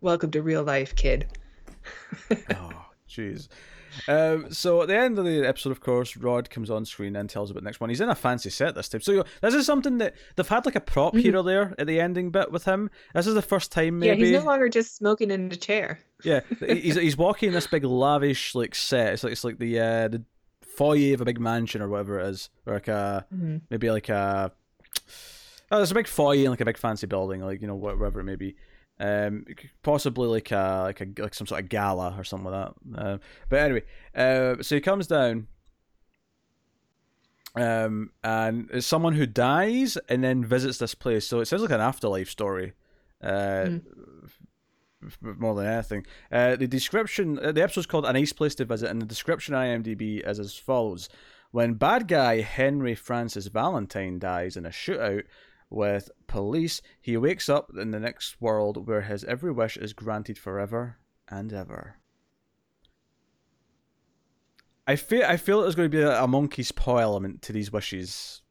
Welcome 0.00 0.30
to 0.32 0.42
real 0.42 0.62
life, 0.62 0.94
kid. 0.94 1.26
oh, 2.30 2.86
jeez. 3.08 3.48
Um, 4.08 4.52
so 4.52 4.82
at 4.82 4.88
the 4.88 4.96
end 4.96 5.18
of 5.18 5.24
the 5.24 5.46
episode, 5.46 5.70
of 5.70 5.80
course, 5.80 6.16
Rod 6.16 6.50
comes 6.50 6.70
on 6.70 6.84
screen 6.84 7.16
and 7.16 7.28
tells 7.28 7.50
about 7.50 7.62
the 7.62 7.64
next 7.64 7.80
one. 7.80 7.90
He's 7.90 8.00
in 8.00 8.08
a 8.08 8.14
fancy 8.14 8.50
set 8.50 8.74
this 8.74 8.88
time. 8.88 9.00
So 9.00 9.12
you 9.12 9.18
know, 9.18 9.24
this 9.42 9.54
is 9.54 9.66
something 9.66 9.98
that 9.98 10.14
they've 10.36 10.46
had 10.48 10.66
like 10.66 10.74
a 10.76 10.80
prop 10.80 11.14
here 11.16 11.36
or 11.36 11.42
there 11.42 11.74
at 11.78 11.86
the 11.86 12.00
ending 12.00 12.30
bit 12.30 12.50
with 12.52 12.64
him. 12.64 12.90
This 13.14 13.26
is 13.26 13.34
the 13.34 13.42
first 13.42 13.72
time 13.72 13.98
maybe. 13.98 14.20
Yeah, 14.20 14.26
he's 14.26 14.40
no 14.40 14.46
longer 14.46 14.68
just 14.68 14.96
smoking 14.96 15.30
in 15.30 15.50
a 15.52 15.56
chair. 15.56 16.00
Yeah, 16.22 16.40
he's 16.60 16.96
he's 16.96 17.16
walking 17.16 17.48
in 17.48 17.54
this 17.54 17.66
big 17.66 17.84
lavish 17.84 18.54
like 18.54 18.74
set. 18.74 19.14
It's 19.14 19.24
like 19.24 19.32
it's 19.32 19.44
like 19.44 19.58
the 19.58 19.78
uh, 19.80 20.08
the 20.08 20.22
foyer 20.64 21.14
of 21.14 21.20
a 21.20 21.24
big 21.24 21.38
mansion 21.40 21.80
or 21.82 21.88
whatever 21.88 22.18
it 22.20 22.26
is, 22.28 22.50
or 22.66 22.74
like 22.74 22.88
a 22.88 23.26
Mhm. 23.34 23.60
maybe 23.70 23.90
like 23.90 24.08
a 24.08 24.52
oh, 25.70 25.76
there's 25.76 25.90
a 25.90 25.94
big 25.94 26.06
foyer 26.06 26.44
in 26.44 26.50
like 26.50 26.60
a 26.60 26.64
big 26.64 26.78
fancy 26.78 27.06
building, 27.06 27.40
like 27.42 27.60
you 27.60 27.66
know 27.66 27.74
whatever 27.74 28.20
it 28.20 28.24
may 28.24 28.36
be. 28.36 28.56
Um, 29.00 29.44
possibly 29.82 30.28
like 30.28 30.52
a 30.52 30.82
like 30.84 31.00
a 31.00 31.22
like 31.22 31.34
some 31.34 31.46
sort 31.46 31.62
of 31.62 31.68
gala 31.68 32.14
or 32.16 32.22
something 32.24 32.50
like 32.50 32.72
that. 32.92 33.00
Uh, 33.02 33.18
but 33.48 33.58
anyway, 33.60 33.82
uh, 34.14 34.62
so 34.62 34.76
he 34.76 34.80
comes 34.80 35.06
down. 35.08 35.48
Um, 37.56 38.10
and 38.24 38.68
it's 38.72 38.86
someone 38.86 39.12
who 39.14 39.26
dies 39.26 39.96
and 40.08 40.24
then 40.24 40.44
visits 40.44 40.78
this 40.78 40.94
place. 40.94 41.26
So 41.26 41.40
it 41.40 41.46
sounds 41.46 41.62
like 41.62 41.70
an 41.70 41.80
afterlife 41.80 42.28
story. 42.30 42.72
Uh, 43.22 43.66
Mm. 43.66 43.82
more 45.20 45.54
than 45.54 45.66
anything. 45.66 46.06
Uh, 46.32 46.56
the 46.56 46.66
description, 46.66 47.38
uh, 47.38 47.52
the 47.52 47.62
episode's 47.62 47.86
called 47.86 48.06
"A 48.06 48.12
Nice 48.12 48.32
Place 48.32 48.54
to 48.56 48.64
Visit," 48.64 48.90
and 48.90 49.00
the 49.02 49.06
description 49.06 49.54
on 49.54 49.64
IMDb 49.66 50.26
is 50.26 50.40
as 50.40 50.56
follows: 50.56 51.08
When 51.50 51.74
bad 51.74 52.08
guy 52.08 52.40
Henry 52.40 52.94
Francis 52.94 53.46
Valentine 53.48 54.18
dies 54.18 54.56
in 54.56 54.64
a 54.64 54.70
shootout 54.70 55.24
with 55.74 56.10
police, 56.26 56.80
he 57.00 57.16
wakes 57.16 57.48
up 57.48 57.70
in 57.78 57.90
the 57.90 58.00
next 58.00 58.40
world 58.40 58.86
where 58.86 59.02
his 59.02 59.24
every 59.24 59.52
wish 59.52 59.76
is 59.76 59.92
granted 59.92 60.38
forever 60.38 60.98
and 61.28 61.52
ever. 61.52 61.96
I 64.86 64.96
feel 64.96 65.24
I 65.24 65.36
feel 65.36 65.62
there's 65.62 65.74
going 65.74 65.90
to 65.90 65.96
be 65.96 66.02
a, 66.02 66.22
a 66.22 66.28
monkey's 66.28 66.72
paw 66.72 66.98
element 66.98 67.42
to 67.42 67.52
these 67.52 67.72
wishes, 67.72 68.42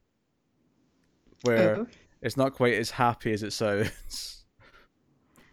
where 1.42 1.76
Oh. 1.80 1.86
it's 2.22 2.36
not 2.36 2.54
quite 2.54 2.74
as 2.74 2.90
happy 2.90 3.32
as 3.32 3.42
it 3.42 3.52
sounds. 3.52 3.90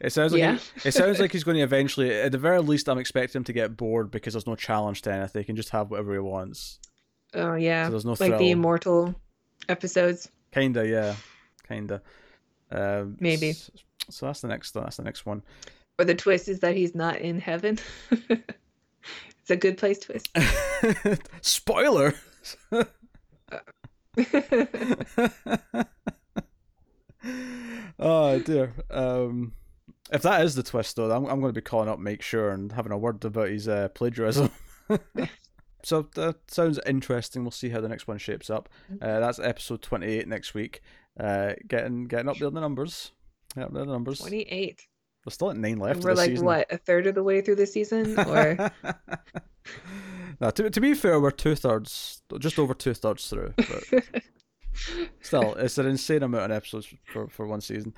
It 0.04 0.12
sounds 0.12 0.32
like 0.34 0.40
Yeah. 0.40 0.58
he- 0.82 0.90
it 0.90 0.94
sounds 0.96 1.20
like 1.20 1.32
he's 1.34 1.44
going 1.44 1.58
to 1.58 1.62
eventually, 1.62 2.12
at 2.12 2.32
the 2.32 2.40
very 2.40 2.58
least, 2.60 2.90
I'm 2.90 2.98
expecting 2.98 3.42
him 3.42 3.44
to 3.44 3.54
get 3.54 3.78
bored 3.78 4.10
because 4.10 4.34
there's 4.34 4.48
no 4.48 4.56
challenge 4.56 5.04
to 5.04 5.14
anything. 5.14 5.42
He 5.42 5.46
can 5.46 5.56
just 5.56 5.70
have 5.70 5.92
whatever 5.92 6.14
he 6.14 6.18
wants. 6.20 6.80
Oh 7.36 7.54
yeah, 7.54 7.86
So 7.86 7.92
there's 7.92 8.06
no 8.06 8.12
like 8.20 8.30
thrill. 8.30 8.40
the 8.40 8.50
immortal 8.50 9.14
episodes. 9.70 10.28
Kinda, 10.52 10.88
yeah, 10.88 11.14
kinda. 11.68 12.02
Um, 12.72 13.18
Maybe. 13.20 13.50
s- 13.52 13.70
So 14.10 14.26
that's 14.26 14.42
the 14.42 14.48
next. 14.48 14.72
That's 14.72 14.98
the 14.98 15.04
next 15.04 15.26
one. 15.26 15.42
Or 16.00 16.06
the 16.06 16.16
twist 16.16 16.48
is 16.48 16.60
that 16.62 16.76
he's 16.76 16.96
not 16.96 17.18
in 17.20 17.40
heaven. 17.40 17.78
it's 18.30 19.50
a 19.50 19.56
good 19.58 19.78
place 19.78 20.00
twist. 20.00 20.30
Spoiler. 21.42 22.14
oh 28.00 28.40
dear. 28.40 28.74
Um, 28.90 29.54
if 30.12 30.22
that 30.24 30.42
is 30.44 30.56
the 30.56 30.64
twist, 30.64 30.96
though, 30.96 31.12
I'm, 31.12 31.26
I'm 31.26 31.40
going 31.40 31.54
to 31.54 31.58
be 31.58 31.62
calling 31.64 31.90
up 31.90 32.00
Mike 32.00 32.22
Schur 32.22 32.54
and 32.54 32.72
having 32.72 32.92
a 32.92 32.98
word 32.98 33.24
about 33.24 33.50
his 33.50 33.68
uh, 33.68 33.90
plagiarism. 33.90 34.50
so 35.84 36.08
that 36.16 36.36
sounds 36.48 36.80
interesting. 36.86 37.44
We'll 37.44 37.52
see 37.52 37.70
how 37.70 37.80
the 37.82 37.88
next 37.88 38.08
one 38.08 38.18
shapes 38.18 38.50
up. 38.50 38.68
Uh, 39.02 39.20
that's 39.20 39.40
episode 39.40 39.82
28 39.82 40.28
next 40.28 40.54
week. 40.54 40.82
Uh, 41.22 41.54
getting 41.68 42.06
getting 42.06 42.30
up 42.30 42.38
there 42.38 42.48
in 42.48 42.54
the 42.54 42.62
numbers. 42.62 43.12
Yeah, 43.56 43.68
the 43.72 43.86
numbers. 43.86 44.20
28. 44.20 44.88
We're 45.26 45.32
still 45.32 45.52
at 45.52 45.58
nine 45.58 45.78
left. 45.78 45.98
And 45.98 46.04
we're 46.04 46.14
like 46.14 46.32
season. 46.32 46.46
what, 46.46 46.72
a 46.72 46.78
third 46.78 47.06
of 47.06 47.16
the 47.16 47.24
way 47.24 47.42
through 47.42 47.58
the 47.58 47.68
season? 47.68 48.18
Or 48.20 48.58
no, 50.42 50.50
to, 50.50 50.70
to 50.70 50.82
be 50.82 50.96
fair, 50.96 51.20
we're 51.20 51.30
two 51.30 51.54
thirds, 51.54 52.24
just 52.40 52.58
over 52.58 52.74
two 52.74 52.96
thirds 52.96 53.30
through. 53.30 53.54
But 53.56 54.04
still, 55.22 55.54
it's 55.56 55.78
an 55.78 55.86
insane 55.86 56.24
amount 56.24 56.52
of 56.52 56.58
episodes 56.58 56.92
for, 57.06 57.28
for 57.28 57.46
one 57.46 57.62
season. 57.62 57.94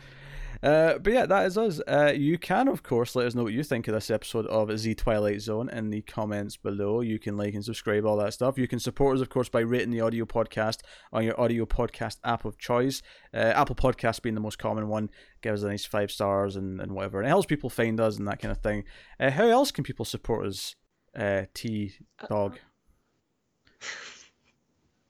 Uh, 0.62 0.98
but 0.98 1.14
yeah, 1.14 1.26
that 1.26 1.46
is 1.46 1.58
us. 1.58 1.82
Uh, 1.88 2.14
you 2.16 2.38
can, 2.38 2.68
of 2.68 2.84
course, 2.84 3.16
let 3.16 3.26
us 3.26 3.36
know 3.36 3.44
what 3.44 3.54
you 3.54 3.64
think 3.64 3.88
of 3.88 3.94
this 3.94 4.10
episode 4.12 4.46
of 4.48 4.78
Z 4.78 4.96
Twilight 4.96 5.42
Zone 5.42 5.70
in 5.70 5.90
the 5.90 6.02
comments 6.02 6.58
below. 6.58 7.02
You 7.02 7.20
can 7.20 7.38
like 7.38 7.54
and 7.54 7.64
subscribe, 7.64 8.06
all 8.06 8.18
that 8.18 8.34
stuff. 8.34 8.58
You 8.58 8.68
can 8.68 8.80
support 8.80 9.16
us, 9.16 9.22
of 9.22 9.30
course, 9.30 9.50
by 9.50 9.62
rating 9.62 9.92
the 9.92 10.02
audio 10.02 10.26
podcast 10.26 10.82
on 11.12 11.24
your 11.24 11.40
audio 11.40 11.66
podcast 11.66 12.18
app 12.24 12.46
of 12.46 12.58
choice. 12.58 13.02
Uh, 13.34 13.54
Apple 13.56 13.76
Podcast 13.76 14.22
being 14.22 14.36
the 14.36 14.42
most 14.42 14.60
common 14.60 14.88
one. 14.88 15.10
Give 15.42 15.54
us 15.54 15.64
a 15.64 15.68
nice 15.68 15.86
five 15.86 16.12
stars 16.12 16.56
and, 16.56 16.80
and 16.80 16.92
whatever. 16.92 17.20
And 17.20 17.28
it 17.28 17.30
helps 17.30 17.46
people 17.46 17.70
find 17.70 18.00
us 18.00 18.18
and 18.18 18.28
that 18.28 18.40
kind 18.40 18.52
of 18.52 18.60
thing. 18.60 18.84
Uh, 19.20 19.32
how 19.32 19.46
else 19.46 19.72
can 19.72 19.84
people 19.84 20.06
support 20.06 20.46
us, 20.46 20.76
uh, 21.18 21.44
T 21.54 21.94
Dog? 22.30 22.60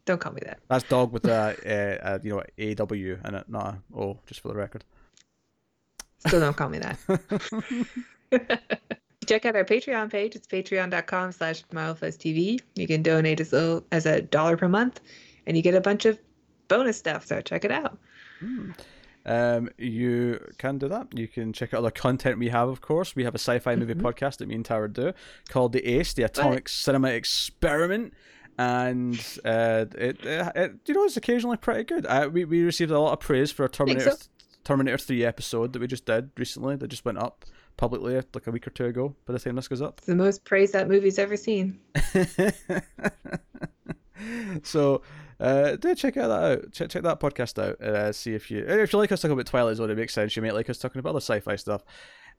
don't 0.06 0.20
call 0.20 0.34
me 0.34 0.42
that. 0.46 0.60
That's 0.68 0.84
dog 0.84 1.12
with 1.12 1.26
a, 1.26 2.00
uh, 2.04 2.08
uh, 2.08 2.20
you 2.24 2.32
know, 2.32 2.44
A 2.58 2.74
W 2.76 3.20
and 3.24 3.36
it, 3.36 3.50
not 3.50 3.76
a 3.76 3.98
O, 3.98 4.20
just 4.26 4.42
for 4.42 4.50
the 4.50 4.56
record. 4.56 4.84
Still 6.28 6.40
don't 6.40 6.56
call 6.56 6.70
me 6.70 6.80
that. 6.80 6.98
check 9.26 9.46
out 9.46 9.56
our 9.56 9.66
Patreon 9.66 10.12
page. 10.12 10.36
It's 10.36 10.48
patreon.com 10.48 11.32
slash 11.32 11.64
TV. 11.66 12.60
You 12.76 12.88
can 12.88 13.02
donate 13.04 13.40
as 13.40 13.54
little 13.54 13.84
as 13.92 14.06
a 14.06 14.22
dollar 14.22 14.58
per 14.58 14.68
month 14.68 15.02
and 15.46 15.58
you 15.58 15.64
get 15.64 15.76
a 15.76 15.82
bunch 15.82 16.06
of 16.06 16.20
bonus 16.68 16.98
stuff. 16.98 17.26
So 17.26 17.42
check 17.42 17.66
it 17.66 17.72
out. 17.72 17.98
Hmm. 18.40 18.72
Um, 19.26 19.70
you 19.78 20.40
can 20.58 20.78
do 20.78 20.90
that. 20.90 21.08
You 21.18 21.28
can 21.28 21.54
check 21.54 21.74
out 21.74 21.80
other 21.80 21.92
content 21.92 22.40
we 22.40 22.50
have, 22.50 22.68
of 22.68 22.82
course. 22.82 23.16
We 23.16 23.24
have 23.24 23.34
a 23.34 23.40
sci 23.40 23.60
fi 23.60 23.76
movie 23.76 23.94
mm-hmm. 23.94 24.06
podcast 24.06 24.38
that 24.38 24.48
me 24.48 24.56
and 24.56 24.66
Tara 24.66 24.92
do 24.92 25.14
called 25.50 25.72
The 25.72 25.86
Ace, 25.86 26.14
the 26.14 26.24
Atomic 26.24 26.64
what? 26.64 26.70
Cinema 26.70 27.10
Experiment. 27.10 28.14
And 28.58 29.16
uh, 29.46 29.86
it, 29.98 30.24
it, 30.24 30.52
it, 30.56 30.74
you 30.86 30.94
know, 30.94 31.06
it's 31.06 31.18
occasionally 31.18 31.58
pretty 31.58 31.86
good. 31.86 32.06
Uh, 32.06 32.30
we, 32.32 32.46
we 32.46 32.62
received 32.64 32.92
a 32.92 33.00
lot 33.00 33.14
of 33.14 33.20
praise 33.20 33.52
for 33.52 33.64
our 33.64 33.70
Terminator, 33.70 34.12
so. 34.12 34.18
Terminator 34.64 34.98
3 34.98 35.26
episode 35.26 35.74
that 35.74 35.80
we 35.80 35.88
just 35.88 36.06
did 36.06 36.32
recently, 36.38 36.76
that 36.76 36.88
just 36.88 37.06
went 37.06 37.18
up 37.18 37.46
publicly 37.78 38.16
like 38.16 38.48
a 38.48 38.52
week 38.52 38.68
or 38.68 38.70
two 38.70 38.86
ago 38.86 39.16
by 39.26 39.34
the 39.34 39.40
time 39.40 39.56
this 39.56 39.68
goes 39.68 39.82
up. 39.82 40.00
It's 40.00 40.08
the 40.08 40.16
most 40.16 40.46
praise 40.46 40.72
that 40.72 40.88
movie's 40.88 41.20
ever 41.20 41.36
seen. 41.36 41.80
so 44.64 45.02
uh, 45.40 45.76
do 45.76 45.96
check 45.96 46.18
out 46.18 46.28
that 46.28 46.44
out. 46.44 46.72
Check, 46.72 46.90
check 46.90 47.04
that 47.04 47.20
podcast 47.20 47.62
out. 47.62 47.82
Uh, 47.82 48.12
see 48.12 48.34
if 48.34 48.52
you 48.52 48.60
if 48.60 48.94
you 48.94 49.00
like 49.00 49.12
us 49.12 49.22
talking 49.22 49.34
about 49.34 49.46
Twilight 49.46 49.78
Zone, 49.78 49.90
it 49.90 49.98
makes 49.98 50.14
sense. 50.14 50.36
You 50.36 50.42
might 50.42 50.54
like 50.54 50.70
us 50.70 50.78
talking 50.78 51.00
about 51.00 51.12
other 51.12 51.18
sci-fi 51.18 51.56
stuff. 51.56 51.84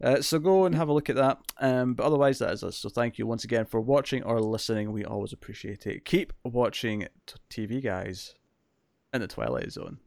Uh, 0.02 0.20
so 0.20 0.38
go 0.38 0.64
and 0.64 0.74
have 0.74 0.88
a 0.88 0.92
look 0.92 1.08
at 1.08 1.16
that. 1.16 1.38
Um, 1.60 1.94
but 1.94 2.04
otherwise, 2.04 2.38
that 2.38 2.52
is 2.52 2.64
us. 2.64 2.76
So 2.76 2.88
thank 2.88 3.18
you 3.18 3.26
once 3.26 3.44
again 3.44 3.64
for 3.64 3.80
watching 3.80 4.22
or 4.24 4.40
listening. 4.40 4.92
We 4.92 5.04
always 5.04 5.32
appreciate 5.32 5.87
it. 5.87 6.04
Keep 6.04 6.32
watching 6.44 7.06
t- 7.26 7.66
TV, 7.66 7.82
guys, 7.82 8.34
in 9.12 9.20
the 9.20 9.28
Twilight 9.28 9.70
Zone. 9.70 9.98